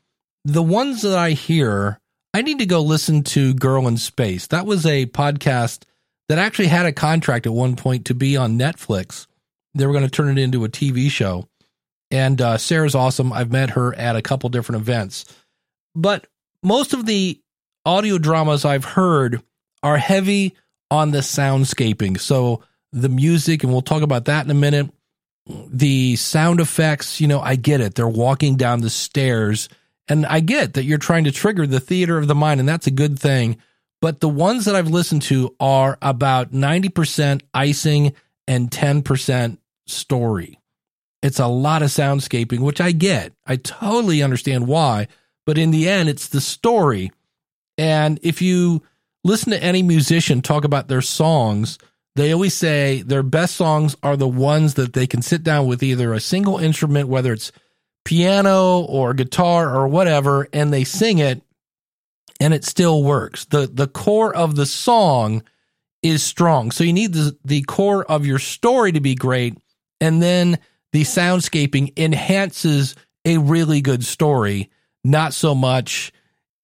the 0.45 0.63
ones 0.63 1.03
that 1.03 1.19
I 1.19 1.31
hear, 1.31 1.99
I 2.33 2.43
need 2.43 2.61
to 2.61 2.67
go 2.67 2.81
listen 2.81 3.25
to 3.25 3.55
Girl 3.55 3.89
in 3.89 3.97
Space. 3.97 4.47
That 4.49 4.67
was 4.67 4.87
a 4.87 5.07
podcast 5.07 5.83
that 6.29 6.39
actually 6.39 6.69
had 6.69 6.87
a 6.87 6.93
contract 6.93 7.47
at 7.47 7.53
one 7.53 7.75
point 7.75 8.05
to 8.07 8.15
be 8.15 8.37
on 8.37 8.57
Netflix. 8.57 9.27
They 9.75 9.87
were 9.87 9.93
going 9.93 10.05
to 10.05 10.11
turn 10.11 10.37
it 10.37 10.41
into 10.41 10.65
a 10.65 10.69
TV 10.69 11.11
show. 11.11 11.49
And 12.13 12.41
uh, 12.41 12.59
Sarah's 12.59 12.95
awesome. 12.95 13.33
I've 13.33 13.51
met 13.51 13.71
her 13.71 13.95
at 13.95 14.17
a 14.17 14.23
couple 14.23 14.51
different 14.51 14.83
events. 14.83 15.25
But 15.95 16.27
most 16.63 16.93
of 16.93 17.07
the 17.07 17.41
audio 17.85 18.19
dramas 18.19 18.65
I've 18.65 18.85
heard 18.85 19.43
are 19.83 19.97
heavy 19.97 20.55
on 20.91 21.11
the 21.11 21.19
soundscaping. 21.19 22.21
So 22.21 22.63
the 22.93 23.09
music, 23.09 23.65
and 23.65 23.73
we'll 23.73 23.81
talk 23.81 24.03
about 24.03 24.27
that 24.27 24.45
in 24.45 24.51
a 24.51 24.55
minute. 24.55 24.91
The 25.47 26.17
sound 26.17 26.61
effects, 26.61 27.21
you 27.21 27.27
know, 27.27 27.41
I 27.41 27.57
get 27.57 27.81
it. 27.81 27.95
They're 27.95 28.07
walking 28.07 28.57
down 28.57 28.83
the 28.83 28.91
stairs, 28.91 29.69
and 30.07 30.25
I 30.27 30.41
get 30.41 30.75
that 30.75 30.85
you're 30.85 30.99
trying 30.99 31.25
to 31.25 31.33
trigger 31.33 31.67
the 31.67 31.81
theater 31.81 32.19
of 32.19 32.29
the 32.29 32.35
mind, 32.35 32.61
and 32.61 32.69
that's 32.69 32.87
a 32.87 32.93
good 32.93 33.19
thing. 33.19 33.57
But 34.01 34.21
the 34.21 34.29
ones 34.29 34.67
that 34.67 34.77
I've 34.77 34.91
listened 34.91 35.23
to 35.23 35.55
are 35.59 35.99
about 36.03 36.53
90% 36.53 37.41
icing 37.55 38.13
and 38.47 38.71
10% 38.71 39.59
story. 39.87 40.59
It's 41.23 41.39
a 41.39 41.47
lot 41.47 41.83
of 41.83 41.89
soundscaping, 41.89 42.61
which 42.61 42.81
I 42.81 42.93
get. 42.93 43.33
I 43.47 43.57
totally 43.57 44.23
understand 44.23 44.67
why. 44.67 45.09
But 45.47 45.59
in 45.59 45.71
the 45.71 45.89
end, 45.89 46.09
it's 46.09 46.29
the 46.29 46.41
story. 46.41 47.13
And 47.79 48.19
if 48.23 48.43
you 48.43 48.83
listen 49.25 49.53
to 49.53 49.63
any 49.63 49.83
musician 49.83 50.43
talk 50.43 50.65
about 50.65 50.89
their 50.89 51.01
songs, 51.01 51.79
they 52.17 52.33
always 52.33 52.55
say 52.55 53.03
their 53.03 53.23
best 53.23 53.57
songs 53.57 53.97
are 54.03 54.17
the 54.17 54.29
ones 54.29 54.75
that 54.75 54.93
they 54.93 55.07
can 55.07 55.23
sit 55.23 55.43
down 55.43 55.67
with 55.67 55.83
either 55.83 56.13
a 56.13 56.21
single 56.21 56.59
instrument, 56.59 57.09
whether 57.09 57.33
it's 57.33 57.53
piano 58.05 58.81
or 58.81 59.15
guitar 59.15 59.75
or 59.75 59.89
whatever, 59.89 60.49
and 60.53 60.73
they 60.73 60.85
sing 60.85 61.19
it 61.19 61.43
and 62.41 62.53
it 62.53 62.65
still 62.65 63.03
works. 63.03 63.45
The 63.47 63.71
the 63.73 63.87
core 63.87 64.35
of 64.35 64.57
the 64.57 64.67
song 64.67 65.45
is 66.03 66.23
strong. 66.23 66.73
So 66.73 66.85
you 66.85 66.93
need 66.93 67.13
the 67.13 67.39
the 67.45 67.63
core 67.63 68.05
of 68.05 68.27
your 68.27 68.41
story 68.41 68.93
to 68.93 69.01
be 69.01 69.15
great 69.15 69.57
and 70.01 70.21
then 70.21 70.59
the 70.93 71.03
soundscaping 71.03 71.99
enhances 71.99 72.95
a 73.25 73.39
really 73.39 73.81
good 73.81 74.05
story, 74.05 74.71
not 75.05 75.33
so 75.33 75.55
much 75.55 76.13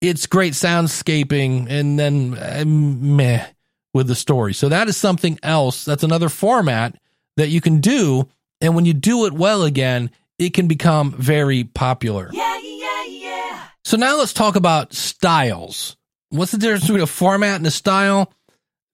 it's 0.00 0.26
great 0.26 0.52
soundscaping 0.52 1.68
and 1.68 1.98
then 1.98 2.36
uh, 2.38 2.64
meh 2.66 3.46
with 3.94 4.06
the 4.06 4.14
story. 4.14 4.54
So 4.54 4.68
that 4.68 4.88
is 4.88 4.96
something 4.96 5.38
else. 5.42 5.84
That's 5.84 6.04
another 6.04 6.28
format 6.28 6.96
that 7.36 7.48
you 7.48 7.60
can 7.60 7.80
do. 7.80 8.28
And 8.60 8.74
when 8.74 8.84
you 8.84 8.94
do 8.94 9.26
it 9.26 9.32
well 9.32 9.62
again, 9.62 10.10
it 10.38 10.54
can 10.54 10.68
become 10.68 11.12
very 11.12 11.64
popular. 11.64 12.30
Yeah, 12.32 12.58
yeah, 12.62 13.04
yeah. 13.04 13.62
So 13.84 13.96
now 13.96 14.18
let's 14.18 14.32
talk 14.32 14.56
about 14.56 14.92
styles. 14.92 15.96
What's 16.30 16.52
the 16.52 16.58
difference 16.58 16.84
between 16.84 17.00
a 17.00 17.06
format 17.06 17.56
and 17.56 17.66
a 17.66 17.70
style? 17.70 18.32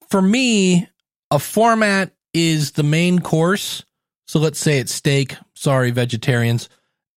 For 0.08 0.22
me, 0.22 0.88
a 1.30 1.38
format 1.38 2.12
is 2.32 2.72
the 2.72 2.82
main 2.82 3.18
course. 3.18 3.84
So 4.26 4.38
let's 4.38 4.58
say 4.58 4.78
it's 4.78 4.94
steak. 4.94 5.36
Sorry, 5.54 5.90
vegetarians. 5.90 6.68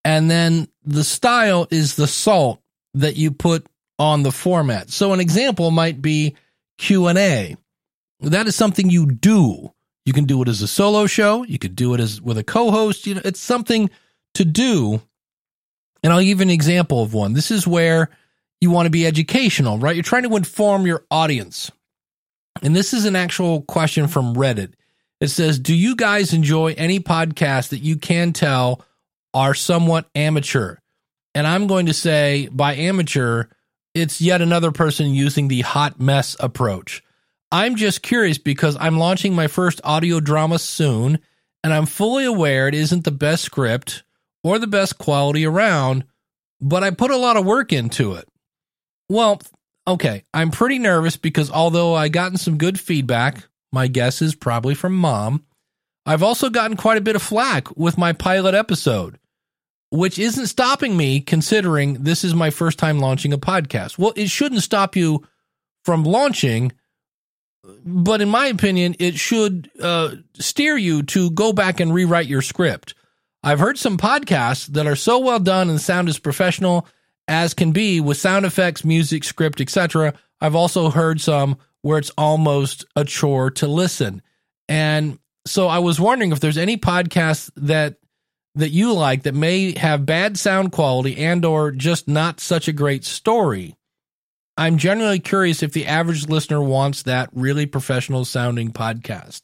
And 0.03 0.29
then 0.29 0.67
the 0.83 1.03
style 1.03 1.67
is 1.69 1.95
the 1.95 2.07
salt 2.07 2.61
that 2.93 3.15
you 3.15 3.31
put 3.31 3.65
on 3.99 4.23
the 4.23 4.31
format. 4.31 4.89
So 4.89 5.13
an 5.13 5.19
example 5.19 5.71
might 5.71 6.01
be 6.01 6.35
Q&A. 6.77 7.55
That 8.21 8.47
is 8.47 8.55
something 8.55 8.89
you 8.89 9.05
do. 9.05 9.73
You 10.05 10.13
can 10.13 10.25
do 10.25 10.41
it 10.41 10.47
as 10.47 10.61
a 10.61 10.67
solo 10.67 11.05
show, 11.05 11.43
you 11.43 11.59
could 11.59 11.75
do 11.75 11.93
it 11.93 11.99
as 11.99 12.21
with 12.21 12.37
a 12.37 12.43
co-host, 12.43 13.05
you 13.05 13.15
know, 13.15 13.21
it's 13.25 13.41
something 13.41 13.89
to 14.35 14.45
do. 14.45 15.01
And 16.01 16.13
I'll 16.13 16.23
give 16.23 16.39
an 16.39 16.49
example 16.49 17.03
of 17.03 17.13
one. 17.13 17.33
This 17.33 17.51
is 17.51 17.67
where 17.67 18.09
you 18.61 18.71
want 18.71 18.85
to 18.85 18.89
be 18.91 19.05
educational, 19.05 19.77
right? 19.77 19.95
You're 19.95 20.03
trying 20.03 20.23
to 20.23 20.35
inform 20.35 20.87
your 20.87 21.03
audience. 21.11 21.71
And 22.63 22.75
this 22.75 22.93
is 22.93 23.05
an 23.05 23.15
actual 23.15 23.61
question 23.63 24.07
from 24.07 24.35
Reddit. 24.35 24.73
It 25.19 25.29
says, 25.29 25.59
"Do 25.59 25.73
you 25.73 25.95
guys 25.95 26.33
enjoy 26.33 26.73
any 26.77 26.99
podcasts 26.99 27.69
that 27.69 27.81
you 27.81 27.97
can 27.97 28.33
tell 28.33 28.85
are 29.33 29.53
somewhat 29.53 30.09
amateur?" 30.13 30.77
And 31.33 31.45
I'm 31.45 31.67
going 31.67 31.85
to 31.87 31.93
say 31.93 32.49
by 32.51 32.75
amateur, 32.75 33.45
it's 33.93 34.21
yet 34.21 34.41
another 34.41 34.71
person 34.71 35.13
using 35.13 35.47
the 35.47 35.61
hot 35.61 35.99
mess 35.99 36.35
approach. 36.39 37.03
I'm 37.51 37.75
just 37.75 38.01
curious 38.01 38.37
because 38.37 38.75
I'm 38.79 38.97
launching 38.97 39.33
my 39.33 39.47
first 39.47 39.79
audio 39.83 40.19
drama 40.19 40.59
soon, 40.59 41.19
and 41.63 41.73
I'm 41.73 41.85
fully 41.85 42.25
aware 42.25 42.67
it 42.67 42.75
isn't 42.75 43.03
the 43.03 43.11
best 43.11 43.43
script 43.43 44.03
or 44.43 44.59
the 44.59 44.67
best 44.67 44.97
quality 44.97 45.45
around, 45.45 46.03
but 46.61 46.83
I 46.83 46.91
put 46.91 47.11
a 47.11 47.17
lot 47.17 47.37
of 47.37 47.45
work 47.45 47.71
into 47.71 48.13
it. 48.13 48.27
Well, 49.09 49.41
okay, 49.87 50.23
I'm 50.33 50.51
pretty 50.51 50.79
nervous 50.79 51.17
because 51.17 51.49
although 51.49 51.93
I 51.93 52.09
gotten 52.09 52.37
some 52.37 52.57
good 52.57 52.79
feedback, 52.79 53.47
my 53.71 53.87
guess 53.87 54.21
is 54.21 54.35
probably 54.35 54.75
from 54.75 54.95
mom, 54.95 55.45
I've 56.05 56.23
also 56.23 56.49
gotten 56.49 56.77
quite 56.77 56.97
a 56.97 57.01
bit 57.01 57.15
of 57.15 57.21
flack 57.21 57.75
with 57.75 57.97
my 57.97 58.13
pilot 58.13 58.55
episode 58.55 59.19
which 59.89 60.19
isn't 60.19 60.47
stopping 60.47 60.97
me 60.97 61.21
considering 61.21 62.03
this 62.03 62.23
is 62.23 62.33
my 62.33 62.49
first 62.49 62.77
time 62.77 62.99
launching 62.99 63.33
a 63.33 63.37
podcast. 63.37 63.97
Well, 63.97 64.13
it 64.15 64.29
shouldn't 64.29 64.63
stop 64.63 64.95
you 64.95 65.25
from 65.85 66.03
launching, 66.03 66.73
but 67.85 68.21
in 68.21 68.29
my 68.29 68.47
opinion, 68.47 68.95
it 68.99 69.15
should 69.15 69.69
uh, 69.81 70.15
steer 70.35 70.77
you 70.77 71.03
to 71.03 71.31
go 71.31 71.53
back 71.53 71.79
and 71.79 71.93
rewrite 71.93 72.27
your 72.27 72.41
script. 72.41 72.95
I've 73.43 73.59
heard 73.59 73.77
some 73.77 73.97
podcasts 73.97 74.67
that 74.67 74.87
are 74.87 74.95
so 74.95 75.19
well 75.19 75.39
done 75.39 75.69
and 75.69 75.79
sound 75.79 76.09
as 76.09 76.19
professional 76.19 76.87
as 77.29 77.53
can 77.53 77.71
be 77.71 78.01
with 78.01 78.17
sound 78.17 78.45
effects, 78.45 78.83
music, 78.83 79.23
script, 79.23 79.61
etc. 79.61 80.13
I've 80.41 80.55
also 80.55 80.89
heard 80.89 81.21
some 81.21 81.57
where 81.81 81.97
it's 81.97 82.11
almost 82.17 82.85
a 82.95 83.05
chore 83.05 83.51
to 83.51 83.67
listen. 83.67 84.21
And 84.67 85.19
so 85.45 85.67
I 85.67 85.79
was 85.79 85.99
wondering 85.99 86.31
if 86.31 86.39
there's 86.39 86.57
any 86.57 86.77
podcasts 86.77 87.49
that 87.55 87.95
that 88.55 88.69
you 88.71 88.91
like 88.91 89.23
that 89.23 89.35
may 89.35 89.77
have 89.77 90.05
bad 90.05 90.37
sound 90.37 90.71
quality 90.71 91.17
and 91.17 91.45
or 91.45 91.71
just 91.71 92.07
not 92.07 92.39
such 92.39 92.67
a 92.67 92.73
great 92.73 93.05
story. 93.05 93.75
I'm 94.57 94.77
generally 94.79 95.19
curious 95.19 95.61
if 95.61 95.73
the 95.73 95.85
average 95.85 96.27
listener 96.27 96.59
wants 96.59 97.03
that 97.03 97.29
really 97.33 97.67
professional 97.67 98.25
sounding 98.25 98.71
podcast. 98.71 99.43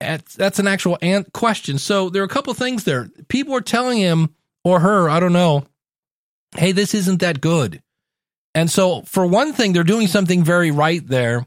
That's 0.00 0.58
an 0.58 0.66
actual 0.66 0.98
question. 1.34 1.76
So 1.76 2.08
there 2.08 2.22
are 2.22 2.26
a 2.26 2.28
couple 2.28 2.54
things 2.54 2.84
there. 2.84 3.10
People 3.28 3.54
are 3.54 3.60
telling 3.60 3.98
him 3.98 4.34
or 4.64 4.80
her, 4.80 5.10
I 5.10 5.20
don't 5.20 5.34
know, 5.34 5.66
hey, 6.56 6.72
this 6.72 6.94
isn't 6.94 7.20
that 7.20 7.42
good. 7.42 7.82
And 8.54 8.70
so, 8.70 9.02
for 9.02 9.26
one 9.26 9.52
thing, 9.52 9.72
they're 9.72 9.84
doing 9.84 10.06
something 10.06 10.44
very 10.44 10.70
right 10.70 11.06
there. 11.06 11.46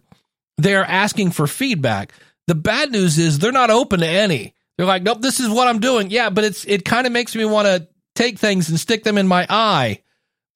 They're 0.58 0.86
asking 0.86 1.32
for 1.32 1.48
feedback. 1.48 2.14
The 2.48 2.56
bad 2.56 2.92
news 2.92 3.18
is 3.18 3.40
they're 3.40 3.52
not 3.52 3.70
open 3.70 4.00
to 4.00 4.08
any. 4.08 4.56
They're 4.78 4.88
like, 4.88 5.04
nope, 5.04 5.22
this 5.22 5.40
is 5.40 5.50
what 5.50 5.68
I'm 5.68 5.80
doing. 5.80 6.10
Yeah, 6.10 6.30
but 6.30 6.44
it's 6.44 6.66
it 6.66 6.86
kind 6.86 7.08
of 7.08 7.14
makes 7.14 7.36
me 7.36 7.46
want 7.46 7.68
to 7.68 7.88
take 8.16 8.40
things 8.40 8.70
and 8.70 8.80
stick 8.80 9.04
them 9.04 9.18
in 9.18 9.28
my 9.28 9.46
eye. 9.50 10.02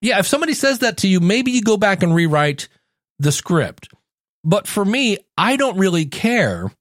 Yeah, 0.02 0.20
if 0.20 0.28
somebody 0.28 0.54
says 0.54 0.80
that 0.80 0.98
to 0.98 1.08
you, 1.08 1.20
maybe 1.20 1.52
you 1.52 1.62
go 1.62 1.78
back 1.78 2.04
and 2.04 2.16
rewrite 2.16 2.68
the 3.20 3.32
script. 3.32 3.90
But 4.44 4.68
for 4.68 4.84
me, 4.84 5.18
I 5.38 5.58
don't 5.58 5.78
really 5.78 6.06
care. 6.06 6.72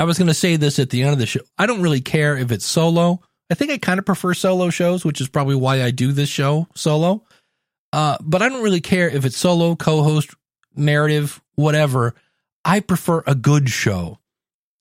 I 0.00 0.04
was 0.04 0.18
going 0.18 0.28
to 0.28 0.34
say 0.34 0.56
this 0.56 0.78
at 0.78 0.90
the 0.90 1.02
end 1.02 1.12
of 1.12 1.18
the 1.18 1.26
show. 1.26 1.40
I 1.56 1.66
don't 1.66 1.82
really 1.82 2.00
care 2.00 2.36
if 2.36 2.50
it's 2.50 2.66
solo. 2.66 3.20
I 3.50 3.54
think 3.54 3.70
I 3.70 3.78
kind 3.78 4.00
of 4.00 4.06
prefer 4.06 4.34
solo 4.34 4.70
shows, 4.70 5.04
which 5.04 5.20
is 5.20 5.28
probably 5.28 5.54
why 5.54 5.82
I 5.82 5.92
do 5.92 6.10
this 6.10 6.28
show 6.28 6.66
solo. 6.74 7.24
Uh, 7.92 8.16
but 8.20 8.42
I 8.42 8.48
don't 8.48 8.62
really 8.62 8.80
care 8.80 9.08
if 9.08 9.24
it's 9.24 9.36
solo, 9.36 9.76
co 9.76 10.02
host, 10.02 10.34
narrative, 10.76 11.42
whatever. 11.54 12.14
I 12.64 12.80
prefer 12.80 13.22
a 13.26 13.34
good 13.34 13.68
show. 13.68 14.18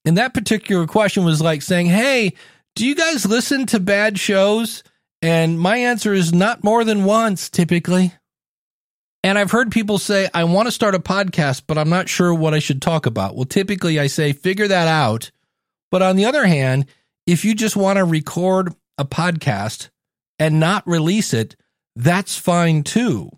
And 0.06 0.18
that 0.18 0.34
particular 0.34 0.88
question 0.88 1.26
was 1.26 1.42
like 1.42 1.62
saying, 1.62 1.88
Hey, 1.88 2.34
do 2.76 2.86
you 2.86 2.96
guys 2.96 3.26
listen 3.26 3.66
to 3.68 3.80
bad 3.80 4.20
shows? 4.20 4.84
And 5.22 5.60
my 5.60 5.78
answer 5.78 6.14
is 6.14 6.34
not 6.34 6.64
more 6.64 6.84
than 6.84 7.04
once, 7.04 7.50
typically. 7.50 8.14
And 9.24 9.38
I've 9.38 9.52
heard 9.52 9.72
people 9.72 10.00
say, 10.00 10.30
I 10.34 10.46
want 10.46 10.68
to 10.68 10.72
start 10.72 10.96
a 10.96 11.00
podcast, 11.00 11.64
but 11.68 11.78
I'm 11.78 11.90
not 11.90 12.10
sure 12.10 12.34
what 12.34 12.56
I 12.56 12.60
should 12.60 12.82
talk 12.82 13.06
about. 13.06 13.36
Well, 13.36 13.46
typically 13.46 14.00
I 14.00 14.08
say, 14.08 14.34
figure 14.34 14.68
that 14.68 14.88
out 14.88 15.30
But 15.92 16.02
on 16.02 16.16
the 16.16 16.26
other 16.26 16.48
hand, 16.48 16.86
if 17.28 17.46
you 17.46 17.54
just 17.54 17.76
want 17.76 17.98
to 17.98 18.06
record 18.06 18.74
a 18.98 19.06
podcast 19.06 19.90
and 20.40 20.60
not 20.60 20.88
release 20.88 21.34
it, 21.34 21.56
that's 21.96 22.38
fine 22.38 22.84
too. 22.84 23.30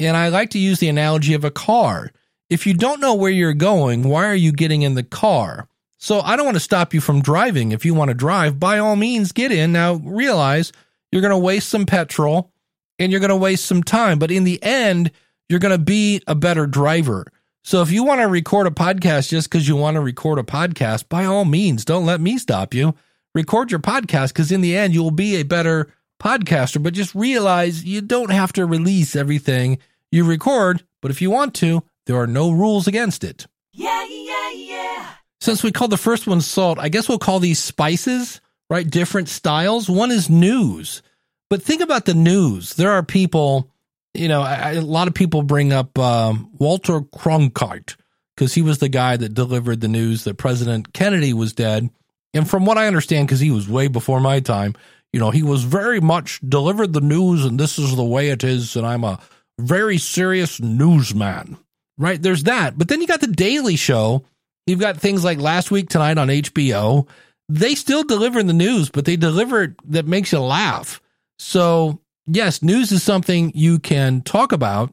And 0.00 0.16
I 0.16 0.28
like 0.28 0.50
to 0.50 0.58
use 0.58 0.78
the 0.78 0.88
analogy 0.88 1.34
of 1.34 1.44
a 1.44 1.50
car. 1.50 2.12
If 2.50 2.66
you 2.66 2.74
don't 2.74 3.00
know 3.00 3.14
where 3.14 3.30
you're 3.30 3.52
going, 3.52 4.04
why 4.04 4.26
are 4.26 4.34
you 4.34 4.52
getting 4.52 4.82
in 4.82 4.94
the 4.94 5.02
car? 5.02 5.68
So 5.98 6.20
I 6.20 6.36
don't 6.36 6.46
want 6.46 6.56
to 6.56 6.60
stop 6.60 6.94
you 6.94 7.00
from 7.00 7.20
driving. 7.20 7.72
If 7.72 7.84
you 7.84 7.92
want 7.92 8.08
to 8.10 8.14
drive, 8.14 8.60
by 8.60 8.78
all 8.78 8.94
means, 8.94 9.32
get 9.32 9.50
in. 9.50 9.72
Now 9.72 9.94
realize 9.94 10.72
you're 11.10 11.22
going 11.22 11.32
to 11.32 11.38
waste 11.38 11.68
some 11.68 11.86
petrol 11.86 12.52
and 12.98 13.10
you're 13.10 13.20
going 13.20 13.30
to 13.30 13.36
waste 13.36 13.64
some 13.64 13.82
time. 13.82 14.18
But 14.18 14.30
in 14.30 14.44
the 14.44 14.62
end, 14.62 15.10
you're 15.48 15.58
going 15.58 15.76
to 15.76 15.82
be 15.82 16.22
a 16.26 16.34
better 16.34 16.66
driver. 16.66 17.26
So 17.64 17.82
if 17.82 17.90
you 17.90 18.04
want 18.04 18.20
to 18.20 18.28
record 18.28 18.66
a 18.66 18.70
podcast 18.70 19.28
just 19.28 19.50
because 19.50 19.66
you 19.66 19.76
want 19.76 19.96
to 19.96 20.00
record 20.00 20.38
a 20.38 20.42
podcast, 20.42 21.08
by 21.08 21.24
all 21.24 21.44
means, 21.44 21.84
don't 21.84 22.06
let 22.06 22.20
me 22.20 22.38
stop 22.38 22.72
you. 22.72 22.94
Record 23.34 23.70
your 23.70 23.80
podcast 23.80 24.28
because 24.28 24.52
in 24.52 24.60
the 24.60 24.76
end, 24.76 24.94
you'll 24.94 25.10
be 25.10 25.36
a 25.36 25.42
better 25.42 25.92
podcaster. 26.18 26.82
But 26.82 26.94
just 26.94 27.14
realize 27.14 27.84
you 27.84 28.00
don't 28.00 28.30
have 28.30 28.52
to 28.54 28.66
release 28.66 29.16
everything 29.16 29.78
you 30.10 30.24
record. 30.24 30.82
But 31.00 31.10
if 31.10 31.22
you 31.22 31.30
want 31.30 31.54
to, 31.56 31.82
there 32.06 32.16
are 32.16 32.26
no 32.26 32.50
rules 32.50 32.86
against 32.86 33.24
it. 33.24 33.46
Yeah, 33.72 34.04
yeah, 34.08 34.50
yeah. 34.52 35.06
Since 35.40 35.62
we 35.62 35.72
called 35.72 35.92
the 35.92 35.96
first 35.96 36.26
one 36.26 36.40
salt, 36.40 36.78
I 36.78 36.88
guess 36.88 37.08
we'll 37.08 37.18
call 37.18 37.38
these 37.38 37.62
spices, 37.62 38.40
right? 38.68 38.88
Different 38.88 39.28
styles. 39.28 39.88
One 39.88 40.10
is 40.10 40.28
news. 40.28 41.02
But 41.50 41.62
think 41.62 41.80
about 41.80 42.04
the 42.04 42.14
news. 42.14 42.74
There 42.74 42.90
are 42.90 43.02
people, 43.02 43.70
you 44.14 44.28
know, 44.28 44.42
I, 44.42 44.72
a 44.72 44.80
lot 44.80 45.08
of 45.08 45.14
people 45.14 45.42
bring 45.42 45.72
up 45.72 45.98
um, 45.98 46.50
Walter 46.58 47.00
Cronkite 47.00 47.96
because 48.36 48.54
he 48.54 48.62
was 48.62 48.78
the 48.78 48.88
guy 48.88 49.16
that 49.16 49.34
delivered 49.34 49.80
the 49.80 49.88
news 49.88 50.24
that 50.24 50.34
President 50.34 50.92
Kennedy 50.92 51.32
was 51.32 51.52
dead. 51.52 51.88
And 52.34 52.48
from 52.48 52.66
what 52.66 52.76
I 52.78 52.86
understand, 52.86 53.26
because 53.26 53.40
he 53.40 53.50
was 53.50 53.68
way 53.68 53.88
before 53.88 54.20
my 54.20 54.40
time, 54.40 54.74
you 55.12 55.20
know, 55.20 55.30
he 55.30 55.42
was 55.42 55.64
very 55.64 56.00
much 56.00 56.40
delivered 56.46 56.92
the 56.92 57.00
news 57.00 57.44
and 57.44 57.58
this 57.58 57.78
is 57.78 57.96
the 57.96 58.04
way 58.04 58.30
it 58.30 58.44
is. 58.44 58.76
And 58.76 58.86
I'm 58.86 59.04
a 59.04 59.18
very 59.58 59.98
serious 59.98 60.60
newsman, 60.60 61.56
right? 61.96 62.20
There's 62.20 62.44
that. 62.44 62.76
But 62.78 62.88
then 62.88 63.00
you 63.00 63.06
got 63.06 63.20
the 63.20 63.26
Daily 63.26 63.76
Show. 63.76 64.24
You've 64.66 64.80
got 64.80 64.98
things 64.98 65.24
like 65.24 65.38
Last 65.38 65.70
Week 65.70 65.88
Tonight 65.88 66.18
on 66.18 66.28
HBO. 66.28 67.08
They 67.48 67.74
still 67.74 68.04
deliver 68.04 68.42
the 68.42 68.52
news, 68.52 68.90
but 68.90 69.06
they 69.06 69.16
deliver 69.16 69.62
it 69.62 69.72
that 69.90 70.06
makes 70.06 70.32
you 70.32 70.40
laugh. 70.40 71.00
So, 71.38 72.00
yes, 72.26 72.62
news 72.62 72.92
is 72.92 73.02
something 73.02 73.52
you 73.54 73.78
can 73.78 74.20
talk 74.20 74.52
about 74.52 74.92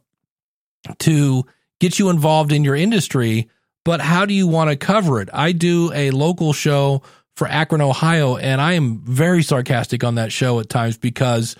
to 1.00 1.46
get 1.82 2.00
you 2.00 2.10
involved 2.10 2.54
in 2.54 2.64
your 2.64 2.76
industry, 2.76 3.50
but 3.84 4.00
how 4.00 4.26
do 4.26 4.34
you 4.34 4.48
want 4.48 4.70
to 4.70 4.78
cover 4.78 5.20
it? 5.20 5.30
I 5.34 5.52
do 5.52 5.92
a 5.94 6.12
local 6.12 6.54
show 6.54 7.02
for 7.36 7.48
Akron, 7.48 7.82
Ohio, 7.82 8.38
and 8.38 8.62
I 8.62 8.74
am 8.74 9.00
very 9.00 9.44
sarcastic 9.44 10.04
on 10.04 10.16
that 10.16 10.32
show 10.32 10.60
at 10.60 10.70
times 10.70 10.98
because, 10.98 11.56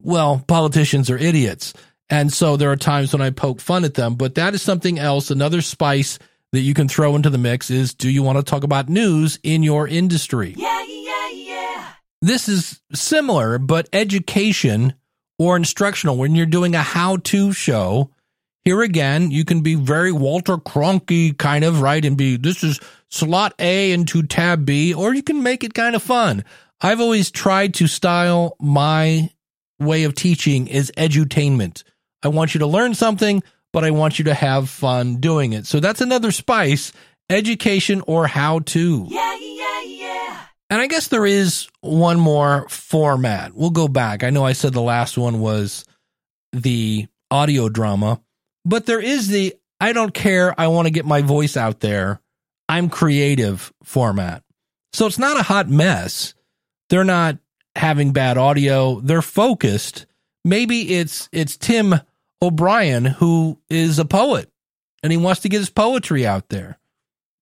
well, 0.00 0.42
politicians 0.46 1.10
are 1.10 1.18
idiots. 1.18 1.74
And 2.10 2.32
so 2.32 2.56
there 2.56 2.72
are 2.72 2.76
times 2.76 3.12
when 3.12 3.20
I 3.20 3.30
poke 3.30 3.60
fun 3.60 3.84
at 3.84 3.94
them, 3.94 4.14
but 4.14 4.36
that 4.36 4.54
is 4.54 4.62
something 4.62 4.98
else. 4.98 5.30
Another 5.30 5.60
spice 5.60 6.18
that 6.52 6.60
you 6.60 6.72
can 6.72 6.88
throw 6.88 7.14
into 7.14 7.30
the 7.30 7.38
mix 7.38 7.70
is 7.70 7.92
do 7.94 8.08
you 8.08 8.22
want 8.22 8.38
to 8.38 8.44
talk 8.44 8.64
about 8.64 8.88
news 8.88 9.38
in 9.42 9.62
your 9.62 9.86
industry? 9.86 10.54
Yeah, 10.56 10.84
yeah, 10.86 11.28
yeah. 11.30 11.84
This 12.22 12.48
is 12.48 12.80
similar, 12.94 13.58
but 13.58 13.88
education 13.92 14.94
or 15.38 15.56
instructional. 15.56 16.16
When 16.16 16.34
you're 16.34 16.46
doing 16.46 16.74
a 16.74 16.82
how 16.82 17.18
to 17.18 17.52
show, 17.52 18.10
here 18.64 18.82
again, 18.82 19.30
you 19.30 19.44
can 19.44 19.62
be 19.62 19.74
very 19.74 20.12
Walter 20.12 20.56
Cronkite 20.56 21.38
kind 21.38 21.64
of, 21.64 21.80
right? 21.80 22.04
And 22.04 22.16
be, 22.16 22.36
this 22.36 22.62
is 22.62 22.80
slot 23.10 23.54
A 23.58 23.92
into 23.92 24.22
tab 24.22 24.66
B, 24.66 24.92
or 24.92 25.14
you 25.14 25.22
can 25.22 25.42
make 25.42 25.64
it 25.64 25.74
kind 25.74 25.96
of 25.96 26.02
fun. 26.02 26.44
I've 26.80 27.00
always 27.00 27.30
tried 27.30 27.74
to 27.74 27.86
style 27.86 28.56
my 28.60 29.30
way 29.80 30.04
of 30.04 30.14
teaching 30.14 30.66
is 30.68 30.92
edutainment. 30.96 31.82
I 32.22 32.28
want 32.28 32.54
you 32.54 32.60
to 32.60 32.66
learn 32.66 32.94
something, 32.94 33.42
but 33.72 33.84
I 33.84 33.90
want 33.90 34.18
you 34.18 34.26
to 34.26 34.34
have 34.34 34.68
fun 34.68 35.16
doing 35.16 35.52
it. 35.52 35.66
So 35.66 35.80
that's 35.80 36.00
another 36.00 36.32
spice, 36.32 36.92
education 37.30 38.02
or 38.06 38.26
how 38.26 38.60
to. 38.60 39.06
Yeah, 39.08 39.38
yeah, 39.40 39.82
yeah. 39.82 40.40
And 40.70 40.80
I 40.80 40.86
guess 40.86 41.08
there 41.08 41.26
is 41.26 41.68
one 41.80 42.20
more 42.20 42.68
format. 42.68 43.54
We'll 43.54 43.70
go 43.70 43.88
back. 43.88 44.22
I 44.22 44.30
know 44.30 44.44
I 44.44 44.52
said 44.52 44.72
the 44.72 44.82
last 44.82 45.16
one 45.16 45.40
was 45.40 45.84
the 46.52 47.06
audio 47.30 47.68
drama, 47.68 48.20
but 48.68 48.86
there 48.86 49.00
is 49.00 49.28
the 49.28 49.54
I 49.80 49.92
don't 49.92 50.12
care. 50.12 50.58
I 50.60 50.68
want 50.68 50.86
to 50.86 50.92
get 50.92 51.06
my 51.06 51.22
voice 51.22 51.56
out 51.56 51.80
there. 51.80 52.20
I'm 52.68 52.90
creative 52.90 53.72
format. 53.82 54.42
So 54.92 55.06
it's 55.06 55.18
not 55.18 55.38
a 55.38 55.44
hot 55.44 55.68
mess. 55.68 56.34
They're 56.90 57.04
not 57.04 57.38
having 57.76 58.12
bad 58.12 58.36
audio. 58.36 59.00
They're 59.00 59.22
focused. 59.22 60.06
Maybe 60.44 60.96
it's 60.96 61.28
it's 61.32 61.56
Tim 61.56 61.94
O'Brien 62.42 63.04
who 63.04 63.58
is 63.68 63.98
a 63.98 64.04
poet 64.04 64.50
and 65.02 65.12
he 65.12 65.18
wants 65.18 65.40
to 65.42 65.48
get 65.48 65.58
his 65.58 65.70
poetry 65.70 66.26
out 66.26 66.48
there. 66.48 66.78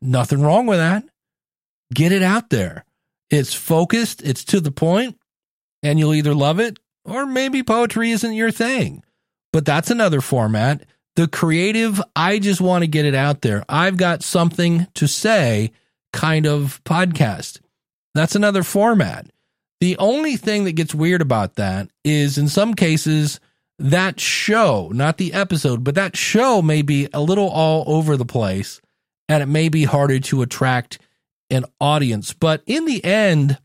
Nothing 0.01 0.43
wrong 0.43 0.67
with 0.67 0.79
that. 0.79 1.05
Get 1.93 2.13
it 2.13 2.23
out 2.23 2.51
there. 2.51 2.85
It's 3.31 3.55
focused, 3.55 4.23
it's 4.23 4.45
to 4.45 4.61
the 4.61 4.71
point, 4.71 5.19
and 5.83 5.99
you'll 5.99 6.15
either 6.15 6.35
love 6.35 6.61
it 6.61 6.79
or 7.05 7.27
maybe 7.27 7.63
poetry 7.63 8.11
isn't 8.11 8.35
your 8.35 8.51
thing. 8.51 9.03
But 9.53 9.65
that's 9.65 9.91
another 9.91 10.21
format. 10.21 10.85
The 11.17 11.27
creative, 11.27 12.01
I 12.15 12.39
just 12.39 12.61
want 12.61 12.83
to 12.83 12.87
get 12.87 13.07
it 13.07 13.15
out 13.15 13.41
there. 13.41 13.65
I've 13.69 13.97
got 13.97 14.23
something 14.23 14.87
to 14.95 15.09
say 15.09 15.73
kind 16.13 16.47
of 16.47 16.83
podcast. 16.85 17.61
That's 18.15 18.35
another 18.35 18.63
format. 18.63 19.27
The 19.81 19.97
only 19.99 20.37
thing 20.37 20.65
that 20.65 20.73
gets 20.73 20.95
weird 20.95 21.23
about 21.23 21.57
that 21.57 21.89
is 22.05 22.39
in 22.39 22.49
some 22.49 22.75
cases, 22.75 23.41
that 23.79 24.21
show, 24.21 24.91
not 24.93 25.17
the 25.17 25.33
episode, 25.33 25.85
but 25.85 25.95
that 25.95 26.17
show 26.17 26.61
may 26.63 26.83
be 26.83 27.09
a 27.13 27.21
little 27.21 27.49
all 27.49 27.85
over 27.87 28.17
the 28.17 28.25
place 28.25 28.81
and 29.29 29.43
it 29.43 29.47
may 29.47 29.69
be 29.69 29.85
harder 29.85 30.19
to 30.21 30.43
attract 30.43 30.99
an 31.51 31.65
audience. 31.81 32.33
But 32.35 32.63
in 32.67 32.85
the 32.85 33.05
end, 33.05 33.59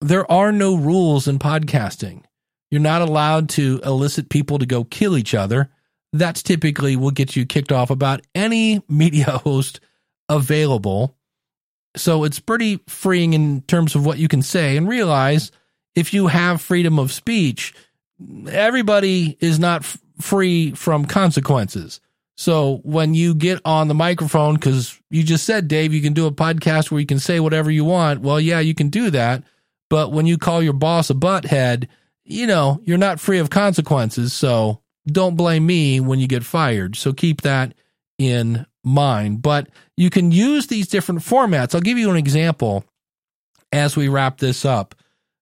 there 0.00 0.30
are 0.30 0.52
no 0.52 0.76
rules 0.76 1.28
in 1.28 1.38
podcasting. 1.38 2.24
You're 2.70 2.80
not 2.80 3.02
allowed 3.02 3.48
to 3.50 3.80
elicit 3.84 4.28
people 4.28 4.58
to 4.58 4.66
go 4.66 4.84
kill 4.84 5.16
each 5.16 5.34
other. 5.34 5.70
That's 6.12 6.42
typically 6.42 6.96
will 6.96 7.10
get 7.10 7.36
you 7.36 7.46
kicked 7.46 7.72
off 7.72 7.90
about 7.90 8.22
any 8.34 8.82
media 8.88 9.24
host 9.44 9.80
available. 10.28 11.16
So 11.96 12.24
it's 12.24 12.38
pretty 12.38 12.80
freeing 12.86 13.32
in 13.32 13.62
terms 13.62 13.94
of 13.94 14.06
what 14.06 14.18
you 14.18 14.28
can 14.28 14.42
say 14.42 14.76
and 14.76 14.88
realize 14.88 15.50
if 15.94 16.14
you 16.14 16.28
have 16.28 16.60
freedom 16.60 16.98
of 16.98 17.12
speech, 17.12 17.74
everybody 18.48 19.36
is 19.40 19.58
not 19.58 19.82
f- 19.82 19.98
free 20.20 20.72
from 20.72 21.04
consequences. 21.04 22.00
So 22.36 22.80
when 22.84 23.12
you 23.12 23.34
get 23.34 23.60
on 23.64 23.88
the 23.88 23.94
microphone, 23.94 24.54
because 24.54 24.98
you 25.10 25.22
just 25.22 25.44
said, 25.44 25.68
Dave, 25.68 25.92
you 25.92 26.00
can 26.00 26.14
do 26.14 26.26
a 26.26 26.32
podcast 26.32 26.90
where 26.90 27.00
you 27.00 27.06
can 27.06 27.18
say 27.18 27.38
whatever 27.40 27.70
you 27.70 27.84
want. 27.84 28.20
Well, 28.20 28.40
yeah, 28.40 28.60
you 28.60 28.74
can 28.74 28.88
do 28.88 29.10
that. 29.10 29.42
But 29.90 30.12
when 30.12 30.24
you 30.24 30.38
call 30.38 30.62
your 30.62 30.72
boss 30.72 31.10
a 31.10 31.14
butthead, 31.14 31.88
you 32.24 32.46
know, 32.46 32.80
you're 32.84 32.96
not 32.96 33.20
free 33.20 33.40
of 33.40 33.50
consequences. 33.50 34.32
So 34.32 34.80
don't 35.10 35.36
blame 35.36 35.66
me 35.66 36.00
when 36.00 36.18
you 36.18 36.26
get 36.26 36.44
fired. 36.44 36.96
So 36.96 37.12
keep 37.12 37.42
that 37.42 37.74
in 38.18 38.66
mind. 38.84 39.42
But 39.42 39.68
you 39.96 40.10
can 40.10 40.32
use 40.32 40.66
these 40.66 40.88
different 40.88 41.20
formats. 41.20 41.74
I'll 41.74 41.80
give 41.80 41.98
you 41.98 42.10
an 42.10 42.16
example 42.16 42.84
as 43.72 43.96
we 43.96 44.08
wrap 44.08 44.38
this 44.38 44.64
up. 44.64 44.94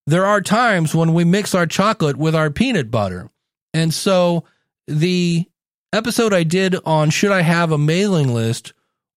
There 0.07 0.27
are 0.27 0.41
times 0.41 0.95
when 0.95 1.13
we 1.15 1.25
mix 1.25 1.55
our 1.55 1.67
chocolate 1.67 2.17
with 2.17 2.35
our 2.35 2.51
peanut 2.51 2.91
butter. 2.91 3.31
And 3.75 3.93
so 3.93 4.45
the 4.87 5.47
episode 5.93 6.33
I 6.33 6.45
did 6.45 6.77
on 6.85 7.11
should 7.11 7.31
I 7.31 7.43
have 7.43 7.73
a 7.73 7.79
mailing 7.79 8.33
list 8.33 8.73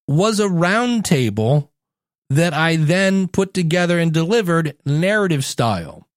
was 0.07 0.39
a 0.39 0.47
roundtable 0.47 1.69
that 2.29 2.53
I 2.53 2.75
then 2.77 3.27
put 3.27 3.53
together 3.53 3.99
and 3.99 4.11
delivered 4.11 4.75
narrative 4.85 5.43
style. 5.45 6.07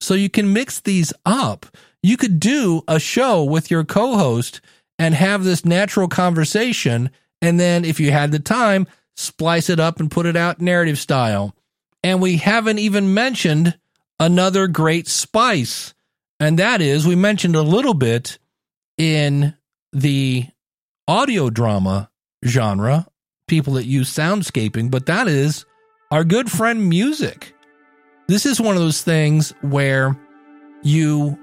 So 0.00 0.14
you 0.14 0.28
can 0.28 0.52
mix 0.52 0.80
these 0.80 1.12
up. 1.24 1.66
You 2.02 2.16
could 2.16 2.40
do 2.40 2.82
a 2.88 2.98
show 2.98 3.44
with 3.44 3.70
your 3.70 3.84
co 3.84 4.16
host 4.16 4.60
and 4.98 5.14
have 5.14 5.44
this 5.44 5.64
natural 5.64 6.08
conversation. 6.08 7.10
And 7.40 7.58
then, 7.58 7.84
if 7.84 8.00
you 8.00 8.12
had 8.12 8.32
the 8.32 8.38
time, 8.38 8.86
splice 9.16 9.68
it 9.68 9.80
up 9.80 10.00
and 10.00 10.10
put 10.10 10.26
it 10.26 10.36
out 10.36 10.60
narrative 10.60 10.98
style. 10.98 11.54
And 12.02 12.20
we 12.20 12.36
haven't 12.36 12.78
even 12.78 13.14
mentioned 13.14 13.78
another 14.18 14.66
great 14.66 15.08
spice. 15.08 15.94
And 16.40 16.58
that 16.58 16.80
is, 16.80 17.06
we 17.06 17.14
mentioned 17.14 17.54
a 17.54 17.62
little 17.62 17.94
bit 17.94 18.38
in 18.98 19.54
the 19.92 20.46
audio 21.06 21.50
drama 21.50 22.10
genre, 22.44 23.06
people 23.46 23.74
that 23.74 23.86
use 23.86 24.12
soundscaping, 24.12 24.90
but 24.90 25.06
that 25.06 25.28
is 25.28 25.64
our 26.10 26.24
good 26.24 26.50
friend 26.50 26.88
music. 26.88 27.54
This 28.28 28.46
is 28.46 28.60
one 28.60 28.76
of 28.76 28.82
those 28.82 29.02
things 29.02 29.52
where 29.62 30.18
you 30.82 31.38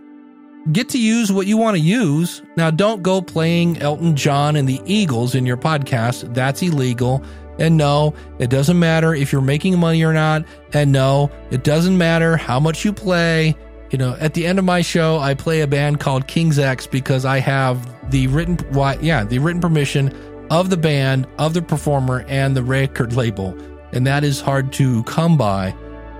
get 0.72 0.90
to 0.90 1.00
use 1.00 1.32
what 1.32 1.48
you 1.48 1.58
want 1.58 1.76
to 1.76 1.82
use. 1.82 2.42
Now, 2.56 2.72
don't 2.72 3.02
go 3.02 3.22
playing 3.22 3.82
Elton 3.82 4.16
John 4.16 4.56
and 4.56 4.68
the 4.68 4.82
Eagles 4.86 5.36
in 5.36 5.46
your 5.46 5.58
podcast. 5.58 6.34
That's 6.34 6.62
illegal. 6.62 7.24
And 7.60 7.76
no, 7.76 8.14
it 8.40 8.50
doesn't 8.50 8.80
matter 8.80 9.14
if 9.14 9.32
you're 9.32 9.42
making 9.42 9.78
money 9.80 10.04
or 10.04 10.14
not. 10.14 10.46
And 10.74 10.92
no, 10.92 11.30
it 11.52 11.64
doesn't 11.64 11.98
matter 11.98 12.38
how 12.38 12.60
much 12.60 12.86
you 12.86 12.94
play. 12.94 13.56
You 13.92 13.98
know, 13.98 14.16
at 14.20 14.34
the 14.34 14.46
end 14.46 14.60
of 14.60 14.66
my 14.66 14.82
show, 14.82 15.18
I 15.18 15.34
play 15.34 15.62
a 15.62 15.68
band 15.68 16.00
called 16.00 16.28
King's 16.28 16.60
X 16.60 16.86
because 16.88 17.26
I 17.26 17.40
have 17.40 18.12
the 18.12 18.28
written, 18.28 18.58
yeah, 19.02 19.24
the 19.24 19.40
written 19.40 19.62
permission 19.62 20.16
of 20.52 20.70
the 20.70 20.78
band, 20.78 21.28
of 21.38 21.54
the 21.54 21.62
performer, 21.62 22.24
and 22.28 22.56
the 22.56 22.64
record 22.64 23.14
label. 23.14 23.58
And 23.92 24.06
that 24.08 24.24
is 24.24 24.40
hard 24.40 24.72
to 24.74 25.04
come 25.04 25.38
by. 25.38 25.76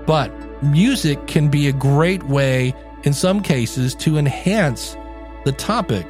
But 0.06 0.32
music 0.62 1.26
can 1.26 1.48
be 1.48 1.68
a 1.68 1.72
great 1.72 2.22
way, 2.24 2.74
in 3.04 3.12
some 3.12 3.42
cases, 3.42 3.94
to 3.96 4.18
enhance 4.18 4.96
the 5.44 5.52
topic. 5.52 6.06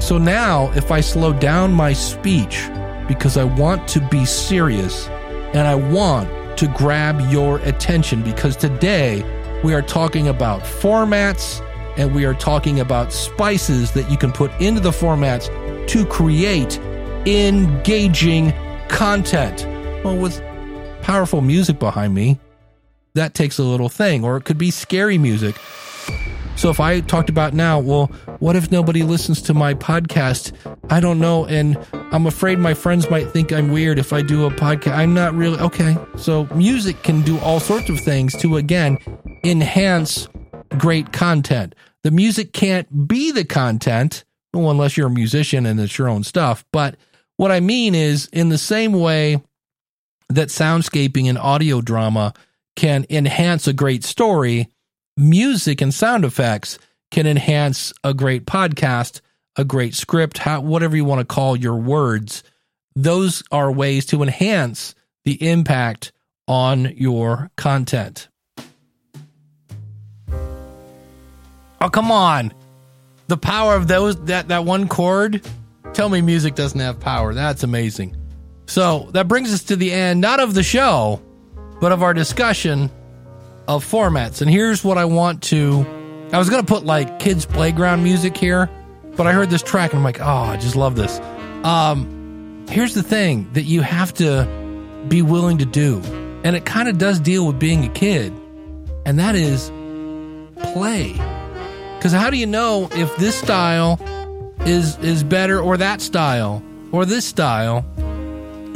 So 0.00 0.18
now, 0.18 0.72
if 0.72 0.90
I 0.90 1.00
slow 1.00 1.32
down 1.32 1.72
my 1.72 1.92
speech 1.92 2.68
because 3.06 3.36
I 3.36 3.44
want 3.44 3.86
to 3.88 4.00
be 4.08 4.24
serious 4.24 5.08
and 5.54 5.68
I 5.68 5.74
want 5.74 6.28
to 6.58 6.68
grab 6.68 7.20
your 7.30 7.58
attention, 7.58 8.22
because 8.22 8.56
today 8.56 9.22
we 9.62 9.74
are 9.74 9.82
talking 9.82 10.28
about 10.28 10.62
formats 10.62 11.60
and 11.96 12.14
we 12.14 12.24
are 12.24 12.34
talking 12.34 12.80
about 12.80 13.12
spices 13.12 13.92
that 13.92 14.10
you 14.10 14.16
can 14.16 14.32
put 14.32 14.50
into 14.60 14.80
the 14.80 14.90
formats 14.90 15.46
to 15.88 16.04
create 16.06 16.78
engaging 17.26 18.52
content. 18.88 19.64
Well, 20.04 20.16
with 20.16 20.42
powerful 21.02 21.40
music 21.40 21.78
behind 21.78 22.14
me, 22.14 22.38
that 23.14 23.34
takes 23.34 23.58
a 23.58 23.62
little 23.62 23.88
thing, 23.88 24.24
or 24.24 24.36
it 24.36 24.44
could 24.44 24.58
be 24.58 24.72
scary 24.72 25.18
music. 25.18 25.56
So 26.56 26.70
if 26.70 26.80
I 26.80 27.00
talked 27.00 27.28
about 27.28 27.52
now, 27.52 27.78
well, 27.78 28.06
what 28.38 28.56
if 28.56 28.70
nobody 28.70 29.02
listens 29.02 29.42
to 29.42 29.54
my 29.54 29.74
podcast? 29.74 30.52
I 30.90 31.00
don't 31.00 31.18
know. 31.18 31.46
And 31.46 31.76
I'm 31.92 32.26
afraid 32.26 32.58
my 32.58 32.74
friends 32.74 33.10
might 33.10 33.30
think 33.30 33.52
I'm 33.52 33.70
weird 33.70 33.98
if 33.98 34.12
I 34.12 34.22
do 34.22 34.46
a 34.46 34.50
podcast. 34.50 34.96
I'm 34.96 35.14
not 35.14 35.34
really. 35.34 35.58
Okay. 35.58 35.96
So 36.16 36.46
music 36.54 37.02
can 37.02 37.22
do 37.22 37.38
all 37.40 37.60
sorts 37.60 37.90
of 37.90 38.00
things 38.00 38.34
to, 38.40 38.56
again, 38.56 38.98
enhance 39.44 40.28
great 40.78 41.12
content. 41.12 41.74
The 42.02 42.10
music 42.10 42.52
can't 42.52 43.08
be 43.08 43.32
the 43.32 43.44
content, 43.44 44.24
well, 44.52 44.70
unless 44.70 44.96
you're 44.96 45.08
a 45.08 45.10
musician 45.10 45.66
and 45.66 45.80
it's 45.80 45.98
your 45.98 46.08
own 46.08 46.22
stuff. 46.22 46.64
But 46.72 46.96
what 47.36 47.50
I 47.50 47.60
mean 47.60 47.94
is, 47.94 48.28
in 48.32 48.48
the 48.48 48.58
same 48.58 48.92
way 48.92 49.42
that 50.28 50.48
soundscaping 50.48 51.28
and 51.28 51.38
audio 51.38 51.80
drama 51.80 52.32
can 52.76 53.06
enhance 53.10 53.66
a 53.66 53.72
great 53.72 54.04
story, 54.04 54.68
music 55.16 55.80
and 55.80 55.92
sound 55.92 56.24
effects 56.24 56.78
can 57.10 57.26
enhance 57.26 57.92
a 58.02 58.12
great 58.12 58.46
podcast, 58.46 59.20
a 59.56 59.64
great 59.64 59.94
script, 59.94 60.38
how, 60.38 60.60
whatever 60.60 60.96
you 60.96 61.04
want 61.04 61.20
to 61.20 61.24
call 61.34 61.56
your 61.56 61.76
words. 61.76 62.42
Those 62.96 63.42
are 63.50 63.70
ways 63.70 64.06
to 64.06 64.22
enhance 64.22 64.94
the 65.24 65.48
impact 65.48 66.12
on 66.46 66.92
your 66.96 67.50
content. 67.56 68.28
Oh, 71.80 71.88
come 71.90 72.10
on. 72.10 72.52
The 73.26 73.36
power 73.36 73.74
of 73.74 73.88
those 73.88 74.16
that 74.24 74.48
that 74.48 74.64
one 74.64 74.88
chord. 74.88 75.46
Tell 75.92 76.08
me 76.08 76.20
music 76.20 76.54
doesn't 76.54 76.80
have 76.80 76.98
power. 76.98 77.34
That's 77.34 77.62
amazing. 77.62 78.16
So, 78.66 79.10
that 79.12 79.28
brings 79.28 79.52
us 79.52 79.62
to 79.64 79.76
the 79.76 79.92
end 79.92 80.20
not 80.20 80.40
of 80.40 80.54
the 80.54 80.62
show, 80.62 81.22
but 81.80 81.92
of 81.92 82.02
our 82.02 82.14
discussion 82.14 82.90
of 83.66 83.84
formats. 83.84 84.40
And 84.42 84.50
here's 84.50 84.84
what 84.84 84.98
I 84.98 85.04
want 85.04 85.42
to 85.44 85.86
I 86.32 86.38
was 86.38 86.50
going 86.50 86.64
to 86.64 86.66
put 86.66 86.84
like 86.84 87.18
kids 87.20 87.46
playground 87.46 88.02
music 88.02 88.36
here, 88.36 88.68
but 89.16 89.26
I 89.26 89.32
heard 89.32 89.50
this 89.50 89.62
track 89.62 89.92
and 89.92 89.98
I'm 89.98 90.04
like, 90.04 90.20
"Oh, 90.20 90.26
I 90.26 90.56
just 90.56 90.74
love 90.76 90.96
this." 90.96 91.20
Um 91.64 92.66
here's 92.68 92.94
the 92.94 93.02
thing 93.02 93.48
that 93.52 93.62
you 93.62 93.82
have 93.82 94.12
to 94.14 94.48
be 95.08 95.22
willing 95.22 95.58
to 95.58 95.64
do. 95.64 96.00
And 96.44 96.56
it 96.56 96.64
kind 96.64 96.88
of 96.88 96.98
does 96.98 97.20
deal 97.20 97.46
with 97.46 97.58
being 97.58 97.84
a 97.84 97.88
kid. 97.88 98.32
And 99.06 99.18
that 99.18 99.34
is 99.34 99.70
play. 100.72 101.12
Cuz 102.00 102.12
how 102.12 102.30
do 102.30 102.36
you 102.36 102.46
know 102.46 102.88
if 102.92 103.14
this 103.16 103.36
style 103.36 103.98
is 104.66 104.98
is 104.98 105.22
better 105.22 105.60
or 105.60 105.76
that 105.76 106.00
style 106.00 106.62
or 106.90 107.04
this 107.04 107.24
style? 107.24 107.84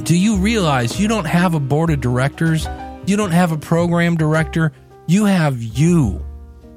Do 0.03 0.16
you 0.16 0.37
realize 0.37 1.01
you 1.01 1.09
don't 1.09 1.27
have 1.27 1.55
a 1.55 1.61
board 1.61 1.90
of 1.90 2.01
directors? 2.01 2.66
You 3.08 3.16
don't 3.16 3.30
have 3.30 3.52
a 3.52 3.56
program 3.56 4.16
director. 4.18 4.70
You 5.06 5.24
have 5.24 5.62
you. 5.62 6.22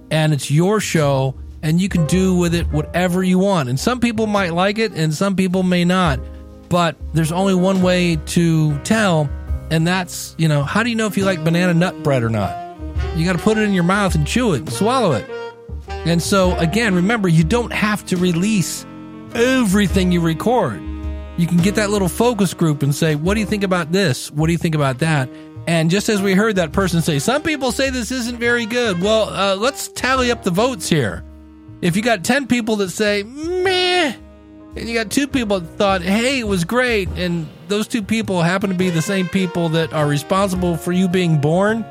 And 0.10 0.32
it's 0.32 0.50
your 0.50 0.80
show 0.80 1.36
and 1.62 1.82
you 1.82 1.90
can 1.90 2.08
do 2.08 2.38
with 2.38 2.56
it 2.56 2.72
whatever 2.72 3.22
you 3.22 3.38
want. 3.38 3.68
And 3.68 3.78
some 3.78 4.00
people 4.00 4.28
might 4.28 4.54
like 4.54 4.80
it 4.80 4.94
and 4.94 5.14
some 5.14 5.36
people 5.36 5.62
may 5.62 5.84
not. 5.84 6.22
But 6.70 6.96
there's 7.14 7.34
only 7.34 7.54
one 7.54 7.82
way 7.82 8.16
to 8.28 8.80
tell 8.80 9.30
and 9.72 9.86
that's, 9.86 10.34
you 10.38 10.48
know, 10.48 10.64
how 10.64 10.84
do 10.84 10.90
you 10.90 10.96
know 10.96 11.06
if 11.08 11.18
you 11.18 11.26
like 11.26 11.44
banana 11.44 11.74
nut 11.74 12.02
bread 12.02 12.24
or 12.24 12.30
not? 12.30 12.78
You 13.18 13.26
got 13.26 13.34
to 13.34 13.44
put 13.44 13.58
it 13.58 13.64
in 13.64 13.74
your 13.74 13.84
mouth 13.84 14.16
and 14.16 14.26
chew 14.26 14.54
it 14.54 14.60
and 14.60 14.72
swallow 14.72 15.12
it. 15.12 15.30
And 15.90 16.22
so, 16.22 16.56
again, 16.58 16.96
remember, 16.96 17.28
you 17.28 17.44
don't 17.44 17.74
have 17.74 18.06
to 18.06 18.16
release 18.16 18.86
everything 19.34 20.14
you 20.14 20.22
record. 20.22 20.82
You 21.38 21.48
can 21.48 21.58
get 21.58 21.76
that 21.76 21.90
little 21.90 22.10
focus 22.10 22.54
group 22.54 22.84
and 22.84 22.94
say, 22.94 23.16
What 23.16 23.34
do 23.34 23.40
you 23.40 23.46
think 23.46 23.64
about 23.64 23.92
this? 23.92 24.32
What 24.32 24.48
do 24.48 24.52
you 24.52 24.58
think 24.58 24.76
about 24.76 25.00
that? 25.00 25.30
And 25.68 25.90
just 25.90 26.10
as 26.10 26.22
we 26.22 26.34
heard 26.34 26.56
that 26.56 26.72
person 26.72 27.02
say, 27.02 27.20
Some 27.20 27.44
people 27.44 27.72
say 27.72 27.90
this 27.90 28.12
isn't 28.12 28.40
very 28.40 28.66
good. 28.66 29.02
Well, 29.02 29.30
uh, 29.30 29.56
let's 29.56 29.88
tally 29.90 30.32
up 30.32 30.44
the 30.44 30.52
votes 30.52 30.90
here. 30.90 31.24
If 31.82 31.96
you 31.96 32.02
got 32.02 32.24
10 32.24 32.48
people 32.48 32.76
that 32.78 32.90
say, 32.90 33.24
meh, 33.24 34.14
and 34.76 34.88
you 34.88 34.94
got 34.94 35.10
two 35.10 35.28
people 35.28 35.60
that 35.60 35.78
thought, 35.78 36.02
hey, 36.02 36.40
it 36.40 36.48
was 36.48 36.64
great, 36.64 37.10
and 37.10 37.48
those 37.68 37.88
two 37.88 38.04
people 38.04 38.42
happen 38.42 38.70
to 38.70 38.76
be 38.76 38.90
the 38.90 39.02
same 39.02 39.28
people 39.28 39.70
that 39.70 39.92
are 39.92 40.08
responsible 40.08 40.78
for 40.78 40.92
you 40.92 41.08
being 41.08 41.40
born, 41.40 41.84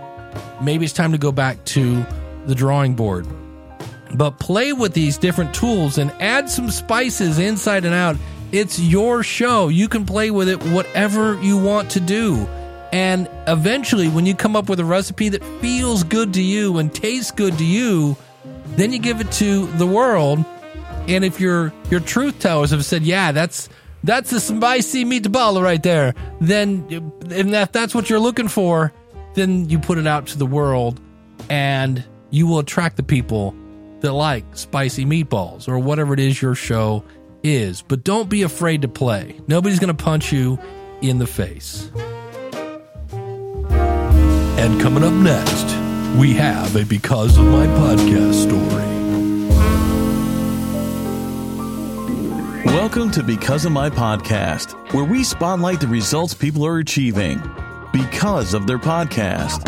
maybe 0.62 0.84
it's 0.84 0.94
time 0.94 1.12
to 1.12 1.18
go 1.18 1.32
back 1.32 1.62
to 1.66 2.04
the 2.46 2.54
drawing 2.54 2.94
board. 2.94 3.26
But 4.14 4.38
play 4.38 4.72
with 4.72 4.94
these 4.94 5.18
different 5.18 5.54
tools 5.54 5.98
and 5.98 6.10
add 6.20 6.48
some 6.48 6.70
spices 6.70 7.38
inside 7.38 7.84
and 7.84 7.94
out. 7.94 8.16
It's 8.52 8.78
your 8.78 9.22
show. 9.22 9.68
You 9.68 9.88
can 9.88 10.06
play 10.06 10.30
with 10.30 10.48
it 10.48 10.62
whatever 10.64 11.40
you 11.42 11.58
want 11.58 11.90
to 11.92 12.00
do. 12.00 12.48
And 12.92 13.28
eventually, 13.46 14.08
when 14.08 14.26
you 14.26 14.34
come 14.34 14.56
up 14.56 14.68
with 14.68 14.80
a 14.80 14.84
recipe 14.84 15.28
that 15.28 15.44
feels 15.60 16.02
good 16.02 16.34
to 16.34 16.42
you 16.42 16.78
and 16.78 16.92
tastes 16.92 17.30
good 17.30 17.56
to 17.58 17.64
you, 17.64 18.16
then 18.76 18.92
you 18.92 18.98
give 18.98 19.20
it 19.20 19.30
to 19.32 19.66
the 19.66 19.86
world. 19.86 20.44
And 21.08 21.24
if 21.24 21.40
your 21.40 21.72
your 21.88 22.00
truth 22.00 22.40
tellers 22.40 22.70
have 22.70 22.84
said, 22.84 23.02
"Yeah, 23.02 23.32
that's 23.32 23.68
that's 24.02 24.32
a 24.32 24.40
spicy 24.40 25.04
meatball 25.04 25.62
right 25.62 25.82
there," 25.82 26.14
then 26.40 26.84
and 27.30 27.54
if 27.54 27.72
that's 27.72 27.94
what 27.94 28.10
you're 28.10 28.20
looking 28.20 28.48
for, 28.48 28.92
then 29.34 29.68
you 29.68 29.78
put 29.78 29.98
it 29.98 30.06
out 30.06 30.26
to 30.28 30.38
the 30.38 30.46
world, 30.46 31.00
and 31.48 32.04
you 32.30 32.46
will 32.46 32.58
attract 32.58 32.96
the 32.96 33.02
people 33.02 33.54
that 34.00 34.12
like 34.12 34.44
spicy 34.56 35.04
meatballs 35.04 35.68
or 35.68 35.78
whatever 35.78 36.14
it 36.14 36.20
is 36.20 36.40
your 36.40 36.54
show 36.54 37.04
is. 37.42 37.82
But 37.82 38.04
don't 38.04 38.28
be 38.28 38.42
afraid 38.42 38.82
to 38.82 38.88
play. 38.88 39.40
Nobody's 39.46 39.78
going 39.78 39.94
to 39.94 40.02
punch 40.02 40.32
you 40.32 40.58
in 41.02 41.18
the 41.18 41.26
face. 41.26 41.90
And 44.60 44.78
coming 44.78 45.02
up 45.02 45.14
next, 45.14 45.64
we 46.18 46.34
have 46.34 46.76
a 46.76 46.84
Because 46.84 47.38
of 47.38 47.46
My 47.46 47.66
Podcast 47.66 48.34
story. 48.34 48.90
Welcome 52.66 53.10
to 53.12 53.22
Because 53.22 53.64
of 53.64 53.72
My 53.72 53.88
Podcast, 53.88 54.72
where 54.92 55.06
we 55.06 55.24
spotlight 55.24 55.80
the 55.80 55.88
results 55.88 56.34
people 56.34 56.66
are 56.66 56.76
achieving 56.76 57.40
because 57.90 58.52
of 58.52 58.66
their 58.66 58.78
podcast. 58.78 59.64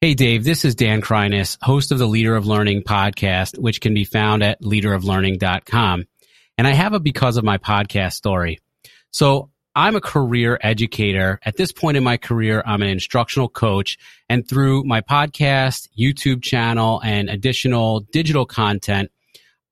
Hey, 0.00 0.14
Dave, 0.14 0.44
this 0.44 0.64
is 0.64 0.76
Dan 0.76 1.02
Kreiness, 1.02 1.58
host 1.60 1.90
of 1.90 1.98
the 1.98 2.06
Leader 2.06 2.36
of 2.36 2.46
Learning 2.46 2.82
podcast, 2.82 3.58
which 3.58 3.80
can 3.80 3.92
be 3.92 4.04
found 4.04 4.44
at 4.44 4.62
leaderoflearning.com. 4.62 6.04
And 6.58 6.66
I 6.68 6.70
have 6.70 6.92
a 6.92 7.00
because 7.00 7.36
of 7.36 7.42
my 7.42 7.58
podcast 7.58 8.12
story. 8.12 8.60
So 9.10 9.50
I'm 9.74 9.96
a 9.96 10.00
career 10.00 10.58
educator. 10.60 11.38
At 11.44 11.56
this 11.56 11.72
point 11.72 11.96
in 11.96 12.04
my 12.04 12.16
career, 12.16 12.62
I'm 12.66 12.82
an 12.82 12.88
instructional 12.88 13.48
coach. 13.48 13.98
And 14.28 14.46
through 14.48 14.84
my 14.84 15.00
podcast, 15.00 15.88
YouTube 15.98 16.42
channel, 16.42 17.00
and 17.04 17.30
additional 17.30 18.00
digital 18.00 18.46
content, 18.46 19.10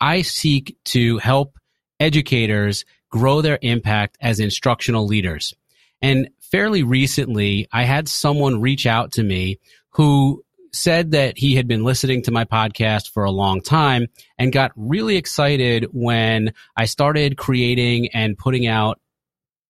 I 0.00 0.22
seek 0.22 0.76
to 0.86 1.18
help 1.18 1.58
educators 1.98 2.84
grow 3.10 3.40
their 3.40 3.58
impact 3.62 4.16
as 4.20 4.40
instructional 4.40 5.06
leaders. 5.06 5.54
And 6.02 6.28
fairly 6.40 6.82
recently, 6.82 7.66
I 7.72 7.84
had 7.84 8.08
someone 8.08 8.60
reach 8.60 8.86
out 8.86 9.12
to 9.12 9.22
me 9.22 9.58
who 9.90 10.44
said 10.72 11.12
that 11.12 11.38
he 11.38 11.54
had 11.56 11.66
been 11.66 11.84
listening 11.84 12.22
to 12.22 12.30
my 12.30 12.44
podcast 12.44 13.10
for 13.10 13.24
a 13.24 13.30
long 13.30 13.62
time 13.62 14.06
and 14.38 14.52
got 14.52 14.72
really 14.76 15.16
excited 15.16 15.86
when 15.92 16.52
I 16.76 16.84
started 16.84 17.38
creating 17.38 18.08
and 18.08 18.36
putting 18.36 18.66
out 18.66 19.00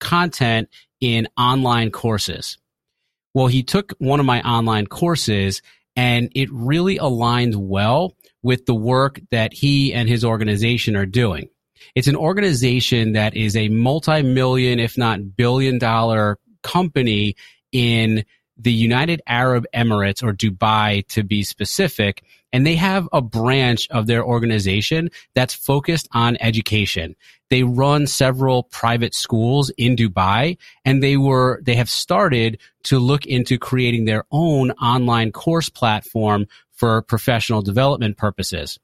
content 0.00 0.68
in 1.00 1.28
online 1.36 1.90
courses. 1.90 2.58
Well, 3.34 3.46
he 3.48 3.62
took 3.62 3.92
one 3.98 4.20
of 4.20 4.26
my 4.26 4.40
online 4.42 4.86
courses 4.86 5.62
and 5.94 6.30
it 6.34 6.48
really 6.52 6.96
aligned 6.98 7.54
well 7.54 8.16
with 8.42 8.66
the 8.66 8.74
work 8.74 9.20
that 9.30 9.52
he 9.52 9.92
and 9.92 10.08
his 10.08 10.24
organization 10.24 10.96
are 10.96 11.06
doing. 11.06 11.48
It's 11.94 12.08
an 12.08 12.16
organization 12.16 13.12
that 13.12 13.36
is 13.36 13.56
a 13.56 13.68
multi-million, 13.68 14.78
if 14.78 14.96
not 14.96 15.36
billion 15.36 15.78
dollar 15.78 16.38
company 16.62 17.36
in 17.72 18.24
the 18.58 18.72
United 18.72 19.20
Arab 19.26 19.66
Emirates 19.74 20.22
or 20.22 20.32
Dubai 20.32 21.06
to 21.08 21.22
be 21.22 21.42
specific. 21.42 22.24
And 22.52 22.66
they 22.66 22.76
have 22.76 23.08
a 23.12 23.20
branch 23.20 23.88
of 23.90 24.06
their 24.06 24.24
organization 24.24 25.10
that's 25.34 25.52
focused 25.52 26.08
on 26.12 26.36
education. 26.40 27.16
They 27.50 27.62
run 27.62 28.06
several 28.06 28.64
private 28.64 29.14
schools 29.14 29.70
in 29.76 29.96
Dubai 29.96 30.58
and 30.84 31.02
they 31.02 31.16
were, 31.16 31.60
they 31.62 31.76
have 31.76 31.90
started 31.90 32.60
to 32.84 32.98
look 32.98 33.26
into 33.26 33.58
creating 33.58 34.04
their 34.04 34.24
own 34.30 34.70
online 34.72 35.32
course 35.32 35.68
platform 35.68 36.46
for 36.72 37.02
professional 37.02 37.62
development 37.62 38.16
purposes. 38.16 38.78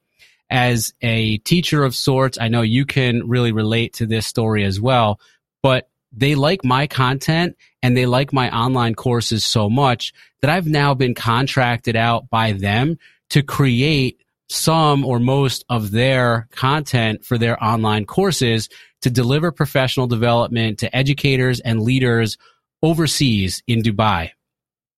As 0.50 0.92
a 1.00 1.38
teacher 1.38 1.84
of 1.84 1.94
sorts, 1.94 2.38
I 2.40 2.48
know 2.48 2.62
you 2.62 2.84
can 2.84 3.28
really 3.28 3.52
relate 3.52 3.94
to 3.94 4.06
this 4.06 4.26
story 4.26 4.64
as 4.64 4.80
well, 4.80 5.18
but 5.62 5.88
they 6.12 6.34
like 6.34 6.64
my 6.64 6.86
content 6.86 7.56
and 7.82 7.96
they 7.96 8.06
like 8.06 8.32
my 8.32 8.54
online 8.54 8.94
courses 8.94 9.44
so 9.44 9.70
much 9.70 10.12
that 10.40 10.50
I've 10.50 10.66
now 10.66 10.94
been 10.94 11.14
contracted 11.14 11.96
out 11.96 12.28
by 12.28 12.52
them 12.52 12.98
to 13.32 13.42
create 13.42 14.20
some 14.50 15.06
or 15.06 15.18
most 15.18 15.64
of 15.70 15.90
their 15.90 16.48
content 16.52 17.24
for 17.24 17.38
their 17.38 17.62
online 17.64 18.04
courses 18.04 18.68
to 19.00 19.08
deliver 19.08 19.50
professional 19.50 20.06
development 20.06 20.80
to 20.80 20.94
educators 20.94 21.58
and 21.60 21.80
leaders 21.80 22.36
overseas 22.82 23.62
in 23.66 23.80
Dubai. 23.80 24.30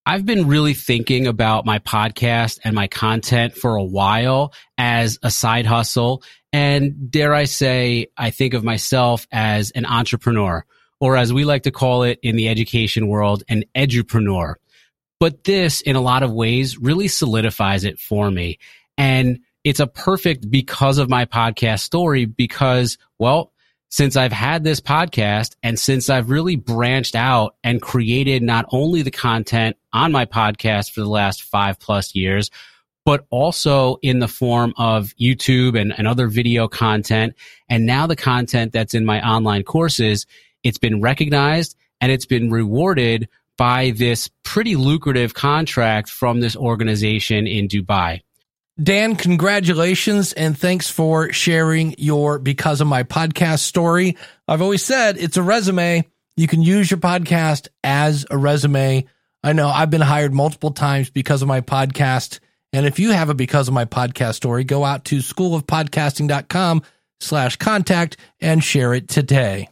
I've 0.04 0.26
been 0.26 0.48
really 0.48 0.74
thinking 0.74 1.28
about 1.28 1.64
my 1.64 1.78
podcast 1.78 2.58
and 2.64 2.74
my 2.74 2.88
content 2.88 3.54
for 3.54 3.76
a 3.76 3.84
while 3.84 4.52
as 4.76 5.18
a 5.22 5.30
side 5.30 5.64
hustle. 5.64 6.24
And 6.52 7.10
dare 7.12 7.32
I 7.32 7.44
say, 7.44 8.08
I 8.16 8.30
think 8.30 8.54
of 8.54 8.64
myself 8.64 9.28
as 9.30 9.70
an 9.70 9.86
entrepreneur 9.86 10.66
or 10.98 11.16
as 11.16 11.32
we 11.32 11.44
like 11.44 11.62
to 11.62 11.70
call 11.70 12.02
it 12.02 12.18
in 12.22 12.34
the 12.34 12.48
education 12.48 13.06
world, 13.06 13.44
an 13.48 13.64
edupreneur. 13.76 14.56
But 15.24 15.42
this, 15.44 15.80
in 15.80 15.96
a 15.96 16.02
lot 16.02 16.22
of 16.22 16.34
ways, 16.34 16.76
really 16.76 17.08
solidifies 17.08 17.84
it 17.84 17.98
for 17.98 18.30
me. 18.30 18.58
And 18.98 19.38
it's 19.64 19.80
a 19.80 19.86
perfect 19.86 20.50
because 20.50 20.98
of 20.98 21.08
my 21.08 21.24
podcast 21.24 21.80
story 21.80 22.26
because, 22.26 22.98
well, 23.18 23.50
since 23.88 24.16
I've 24.16 24.32
had 24.32 24.64
this 24.64 24.82
podcast 24.82 25.54
and 25.62 25.78
since 25.78 26.10
I've 26.10 26.28
really 26.28 26.56
branched 26.56 27.14
out 27.14 27.56
and 27.64 27.80
created 27.80 28.42
not 28.42 28.66
only 28.70 29.00
the 29.00 29.10
content 29.10 29.78
on 29.94 30.12
my 30.12 30.26
podcast 30.26 30.92
for 30.92 31.00
the 31.00 31.08
last 31.08 31.42
five 31.42 31.80
plus 31.80 32.14
years, 32.14 32.50
but 33.06 33.24
also 33.30 33.96
in 34.02 34.18
the 34.18 34.28
form 34.28 34.74
of 34.76 35.14
YouTube 35.18 35.80
and, 35.80 35.98
and 35.98 36.06
other 36.06 36.28
video 36.28 36.68
content. 36.68 37.32
And 37.70 37.86
now 37.86 38.06
the 38.06 38.14
content 38.14 38.74
that's 38.74 38.92
in 38.92 39.06
my 39.06 39.26
online 39.26 39.62
courses, 39.62 40.26
it's 40.62 40.76
been 40.76 41.00
recognized 41.00 41.76
and 42.02 42.12
it's 42.12 42.26
been 42.26 42.50
rewarded 42.50 43.30
by 43.56 43.90
this 43.90 44.28
pretty 44.42 44.76
lucrative 44.76 45.34
contract 45.34 46.08
from 46.08 46.40
this 46.40 46.56
organization 46.56 47.46
in 47.46 47.68
Dubai. 47.68 48.20
Dan, 48.82 49.14
congratulations 49.14 50.32
and 50.32 50.58
thanks 50.58 50.90
for 50.90 51.32
sharing 51.32 51.94
your 51.96 52.40
Because 52.40 52.80
of 52.80 52.88
My 52.88 53.04
Podcast 53.04 53.60
story. 53.60 54.16
I've 54.48 54.62
always 54.62 54.84
said 54.84 55.16
it's 55.16 55.36
a 55.36 55.42
resume. 55.42 56.04
You 56.36 56.48
can 56.48 56.60
use 56.60 56.90
your 56.90 56.98
podcast 56.98 57.68
as 57.84 58.26
a 58.30 58.36
resume. 58.36 59.06
I 59.44 59.52
know 59.52 59.68
I've 59.68 59.90
been 59.90 60.00
hired 60.00 60.34
multiple 60.34 60.72
times 60.72 61.10
because 61.10 61.42
of 61.42 61.48
my 61.48 61.60
podcast. 61.60 62.40
And 62.72 62.86
if 62.86 62.98
you 62.98 63.12
have 63.12 63.30
a 63.30 63.34
Because 63.34 63.68
of 63.68 63.74
My 63.74 63.84
Podcast 63.84 64.34
story, 64.34 64.64
go 64.64 64.84
out 64.84 65.04
to 65.06 65.18
schoolofpodcasting.com 65.18 66.82
slash 67.20 67.56
contact 67.56 68.16
and 68.40 68.64
share 68.64 68.94
it 68.94 69.06
today. 69.08 69.68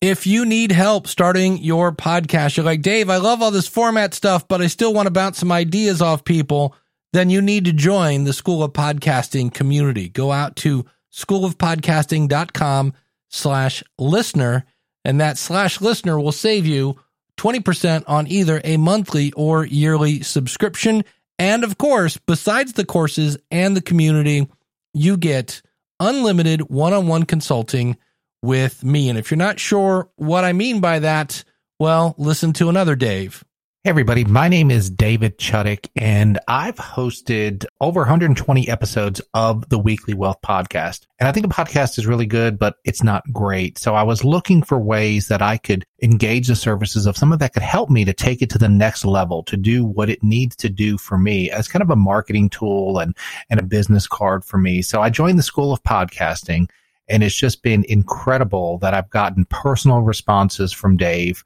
If 0.00 0.26
you 0.26 0.46
need 0.46 0.72
help 0.72 1.06
starting 1.06 1.58
your 1.58 1.92
podcast, 1.92 2.56
you're 2.56 2.64
like, 2.64 2.82
Dave, 2.82 3.10
I 3.10 3.18
love 3.18 3.42
all 3.42 3.50
this 3.50 3.68
format 3.68 4.14
stuff, 4.14 4.48
but 4.48 4.62
I 4.62 4.66
still 4.66 4.94
want 4.94 5.06
to 5.06 5.10
bounce 5.10 5.38
some 5.38 5.52
ideas 5.52 6.00
off 6.00 6.24
people 6.24 6.74
then 7.12 7.30
you 7.30 7.42
need 7.42 7.64
to 7.64 7.72
join 7.72 8.24
the 8.24 8.32
School 8.32 8.62
of 8.62 8.72
Podcasting 8.72 9.52
community. 9.52 10.08
Go 10.08 10.30
out 10.30 10.56
to 10.56 10.86
schoolofpodcasting.com 11.12 12.94
slash 13.28 13.82
listener, 13.98 14.64
and 15.04 15.20
that 15.20 15.38
slash 15.38 15.80
listener 15.80 16.20
will 16.20 16.32
save 16.32 16.66
you 16.66 16.96
20% 17.36 18.04
on 18.06 18.28
either 18.28 18.60
a 18.64 18.76
monthly 18.76 19.32
or 19.32 19.64
yearly 19.64 20.22
subscription. 20.22 21.02
And 21.38 21.64
of 21.64 21.78
course, 21.78 22.16
besides 22.16 22.74
the 22.74 22.84
courses 22.84 23.38
and 23.50 23.76
the 23.76 23.82
community, 23.82 24.48
you 24.92 25.16
get 25.16 25.62
unlimited 25.98 26.62
one 26.70 26.92
on 26.92 27.08
one 27.08 27.24
consulting 27.24 27.96
with 28.42 28.84
me. 28.84 29.08
And 29.08 29.18
if 29.18 29.30
you're 29.30 29.38
not 29.38 29.60
sure 29.60 30.10
what 30.16 30.44
I 30.44 30.52
mean 30.52 30.80
by 30.80 31.00
that, 31.00 31.44
well, 31.78 32.14
listen 32.18 32.52
to 32.54 32.68
another 32.68 32.96
Dave. 32.96 33.44
Hey 33.82 33.88
everybody, 33.88 34.26
my 34.26 34.48
name 34.48 34.70
is 34.70 34.90
David 34.90 35.38
Chuddick 35.38 35.88
and 35.96 36.38
I've 36.46 36.76
hosted 36.76 37.64
over 37.80 38.00
120 38.00 38.68
episodes 38.68 39.22
of 39.32 39.66
the 39.70 39.78
Weekly 39.78 40.12
Wealth 40.12 40.36
Podcast. 40.44 41.06
And 41.18 41.26
I 41.26 41.32
think 41.32 41.48
the 41.48 41.54
podcast 41.54 41.98
is 41.98 42.06
really 42.06 42.26
good, 42.26 42.58
but 42.58 42.76
it's 42.84 43.02
not 43.02 43.24
great. 43.32 43.78
So 43.78 43.94
I 43.94 44.02
was 44.02 44.22
looking 44.22 44.62
for 44.62 44.78
ways 44.78 45.28
that 45.28 45.40
I 45.40 45.56
could 45.56 45.86
engage 46.02 46.48
the 46.48 46.56
services 46.56 47.06
of 47.06 47.16
someone 47.16 47.38
that 47.38 47.54
could 47.54 47.62
help 47.62 47.88
me 47.88 48.04
to 48.04 48.12
take 48.12 48.42
it 48.42 48.50
to 48.50 48.58
the 48.58 48.68
next 48.68 49.06
level, 49.06 49.42
to 49.44 49.56
do 49.56 49.86
what 49.86 50.10
it 50.10 50.22
needs 50.22 50.56
to 50.56 50.68
do 50.68 50.98
for 50.98 51.16
me 51.16 51.50
as 51.50 51.66
kind 51.66 51.82
of 51.82 51.88
a 51.88 51.96
marketing 51.96 52.50
tool 52.50 52.98
and, 52.98 53.16
and 53.48 53.58
a 53.58 53.64
business 53.64 54.06
card 54.06 54.44
for 54.44 54.58
me. 54.58 54.82
So 54.82 55.00
I 55.00 55.08
joined 55.08 55.38
the 55.38 55.42
School 55.42 55.72
of 55.72 55.82
Podcasting 55.84 56.68
and 57.10 57.22
it's 57.22 57.34
just 57.34 57.62
been 57.62 57.84
incredible 57.88 58.78
that 58.78 58.94
I've 58.94 59.10
gotten 59.10 59.44
personal 59.46 60.00
responses 60.00 60.72
from 60.72 60.96
Dave 60.96 61.44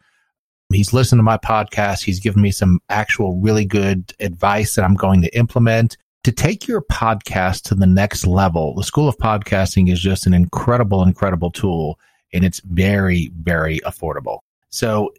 He's 0.73 0.93
listened 0.93 1.19
to 1.19 1.25
my 1.25 1.37
podcast. 1.37 2.03
He's 2.03 2.21
given 2.21 2.43
me 2.43 2.51
some 2.51 2.81
actual 2.89 3.37
really 3.37 3.65
good 3.65 4.13
advice 4.21 4.75
that 4.75 4.85
I'm 4.85 4.95
going 4.95 5.23
to 5.23 5.37
implement 5.37 5.97
to 6.25 6.33
take 6.33 6.67
your 6.67 6.83
podcast 6.83 7.63
to 7.65 7.75
the 7.75 7.87
next 7.87 8.27
level. 8.27 8.75
The 8.75 8.83
School 8.83 9.09
of 9.09 9.19
Podcasting 9.19 9.93
is 9.93 10.01
just 10.01 10.27
an 10.27 10.33
incredible, 10.33 11.03
incredible 11.03 11.51
tool 11.51 11.99
and 12.33 12.45
it's 12.45 12.61
very, 12.61 13.31
very 13.41 13.79
affordable. 13.81 14.41
So 14.71 15.13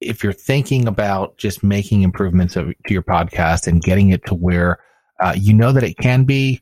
if 0.00 0.22
you're 0.22 0.32
thinking 0.32 0.86
about 0.86 1.36
just 1.38 1.62
making 1.62 2.02
improvements 2.02 2.54
to 2.54 2.74
your 2.88 3.02
podcast 3.02 3.66
and 3.66 3.82
getting 3.82 4.10
it 4.10 4.24
to 4.26 4.34
where 4.34 4.78
uh, 5.20 5.34
you 5.36 5.54
know 5.54 5.72
that 5.72 5.84
it 5.84 5.96
can 5.96 6.24
be, 6.24 6.60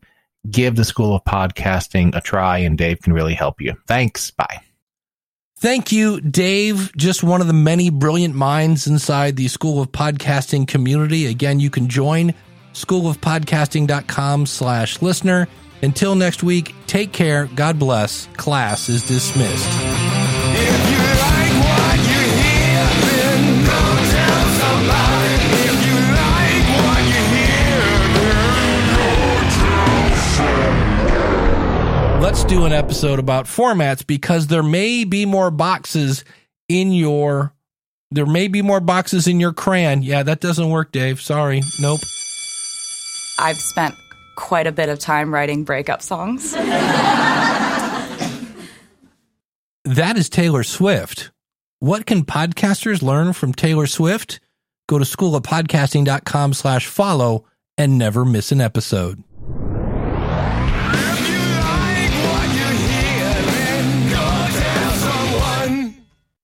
give 0.48 0.76
the 0.76 0.84
School 0.84 1.14
of 1.14 1.24
Podcasting 1.24 2.14
a 2.16 2.20
try 2.20 2.58
and 2.58 2.78
Dave 2.78 3.00
can 3.00 3.12
really 3.12 3.34
help 3.34 3.60
you. 3.60 3.74
Thanks. 3.86 4.30
Bye. 4.30 4.60
Thank 5.58 5.92
you, 5.92 6.22
Dave. 6.22 6.90
Just 6.96 7.22
one 7.22 7.42
of 7.42 7.46
the 7.46 7.52
many 7.52 7.90
brilliant 7.90 8.34
minds 8.34 8.86
inside 8.86 9.36
the 9.36 9.48
School 9.48 9.82
of 9.82 9.92
Podcasting 9.92 10.66
community. 10.66 11.26
Again, 11.26 11.60
you 11.60 11.68
can 11.68 11.88
join 11.88 12.32
schoolofpodcasting.com 12.72 14.46
slash 14.46 15.02
listener. 15.02 15.48
Until 15.82 16.14
next 16.14 16.42
week, 16.42 16.74
take 16.86 17.12
care. 17.12 17.46
God 17.54 17.78
bless. 17.78 18.26
Class 18.36 18.88
is 18.88 19.06
dismissed. 19.06 19.68
Let's 32.20 32.44
do 32.44 32.66
an 32.66 32.72
episode 32.72 33.18
about 33.18 33.46
formats 33.46 34.06
because 34.06 34.46
there 34.48 34.62
may 34.62 35.04
be 35.04 35.24
more 35.24 35.50
boxes 35.50 36.22
in 36.68 36.92
your 36.92 37.54
there 38.10 38.26
may 38.26 38.46
be 38.46 38.60
more 38.60 38.80
boxes 38.80 39.26
in 39.26 39.40
your 39.40 39.54
crayon. 39.54 40.02
Yeah, 40.02 40.22
that 40.24 40.40
doesn't 40.40 40.68
work, 40.68 40.92
Dave. 40.92 41.20
Sorry. 41.20 41.62
Nope. 41.80 42.00
I've 43.38 43.56
spent 43.56 43.94
quite 44.36 44.66
a 44.66 44.72
bit 44.72 44.90
of 44.90 44.98
time 44.98 45.32
writing 45.32 45.64
breakup 45.64 46.02
songs. 46.02 46.52
That 49.84 50.16
is 50.16 50.28
Taylor 50.28 50.62
Swift. 50.62 51.30
What 51.78 52.04
can 52.04 52.24
podcasters 52.26 53.02
learn 53.02 53.32
from 53.32 53.54
Taylor 53.54 53.86
Swift? 53.86 54.40
Go 54.88 54.98
to 54.98 55.04
schoolofpodcasting.com 55.06 56.52
slash 56.52 56.86
follow 56.86 57.46
and 57.78 57.96
never 57.96 58.26
miss 58.26 58.52
an 58.52 58.60
episode. 58.60 59.24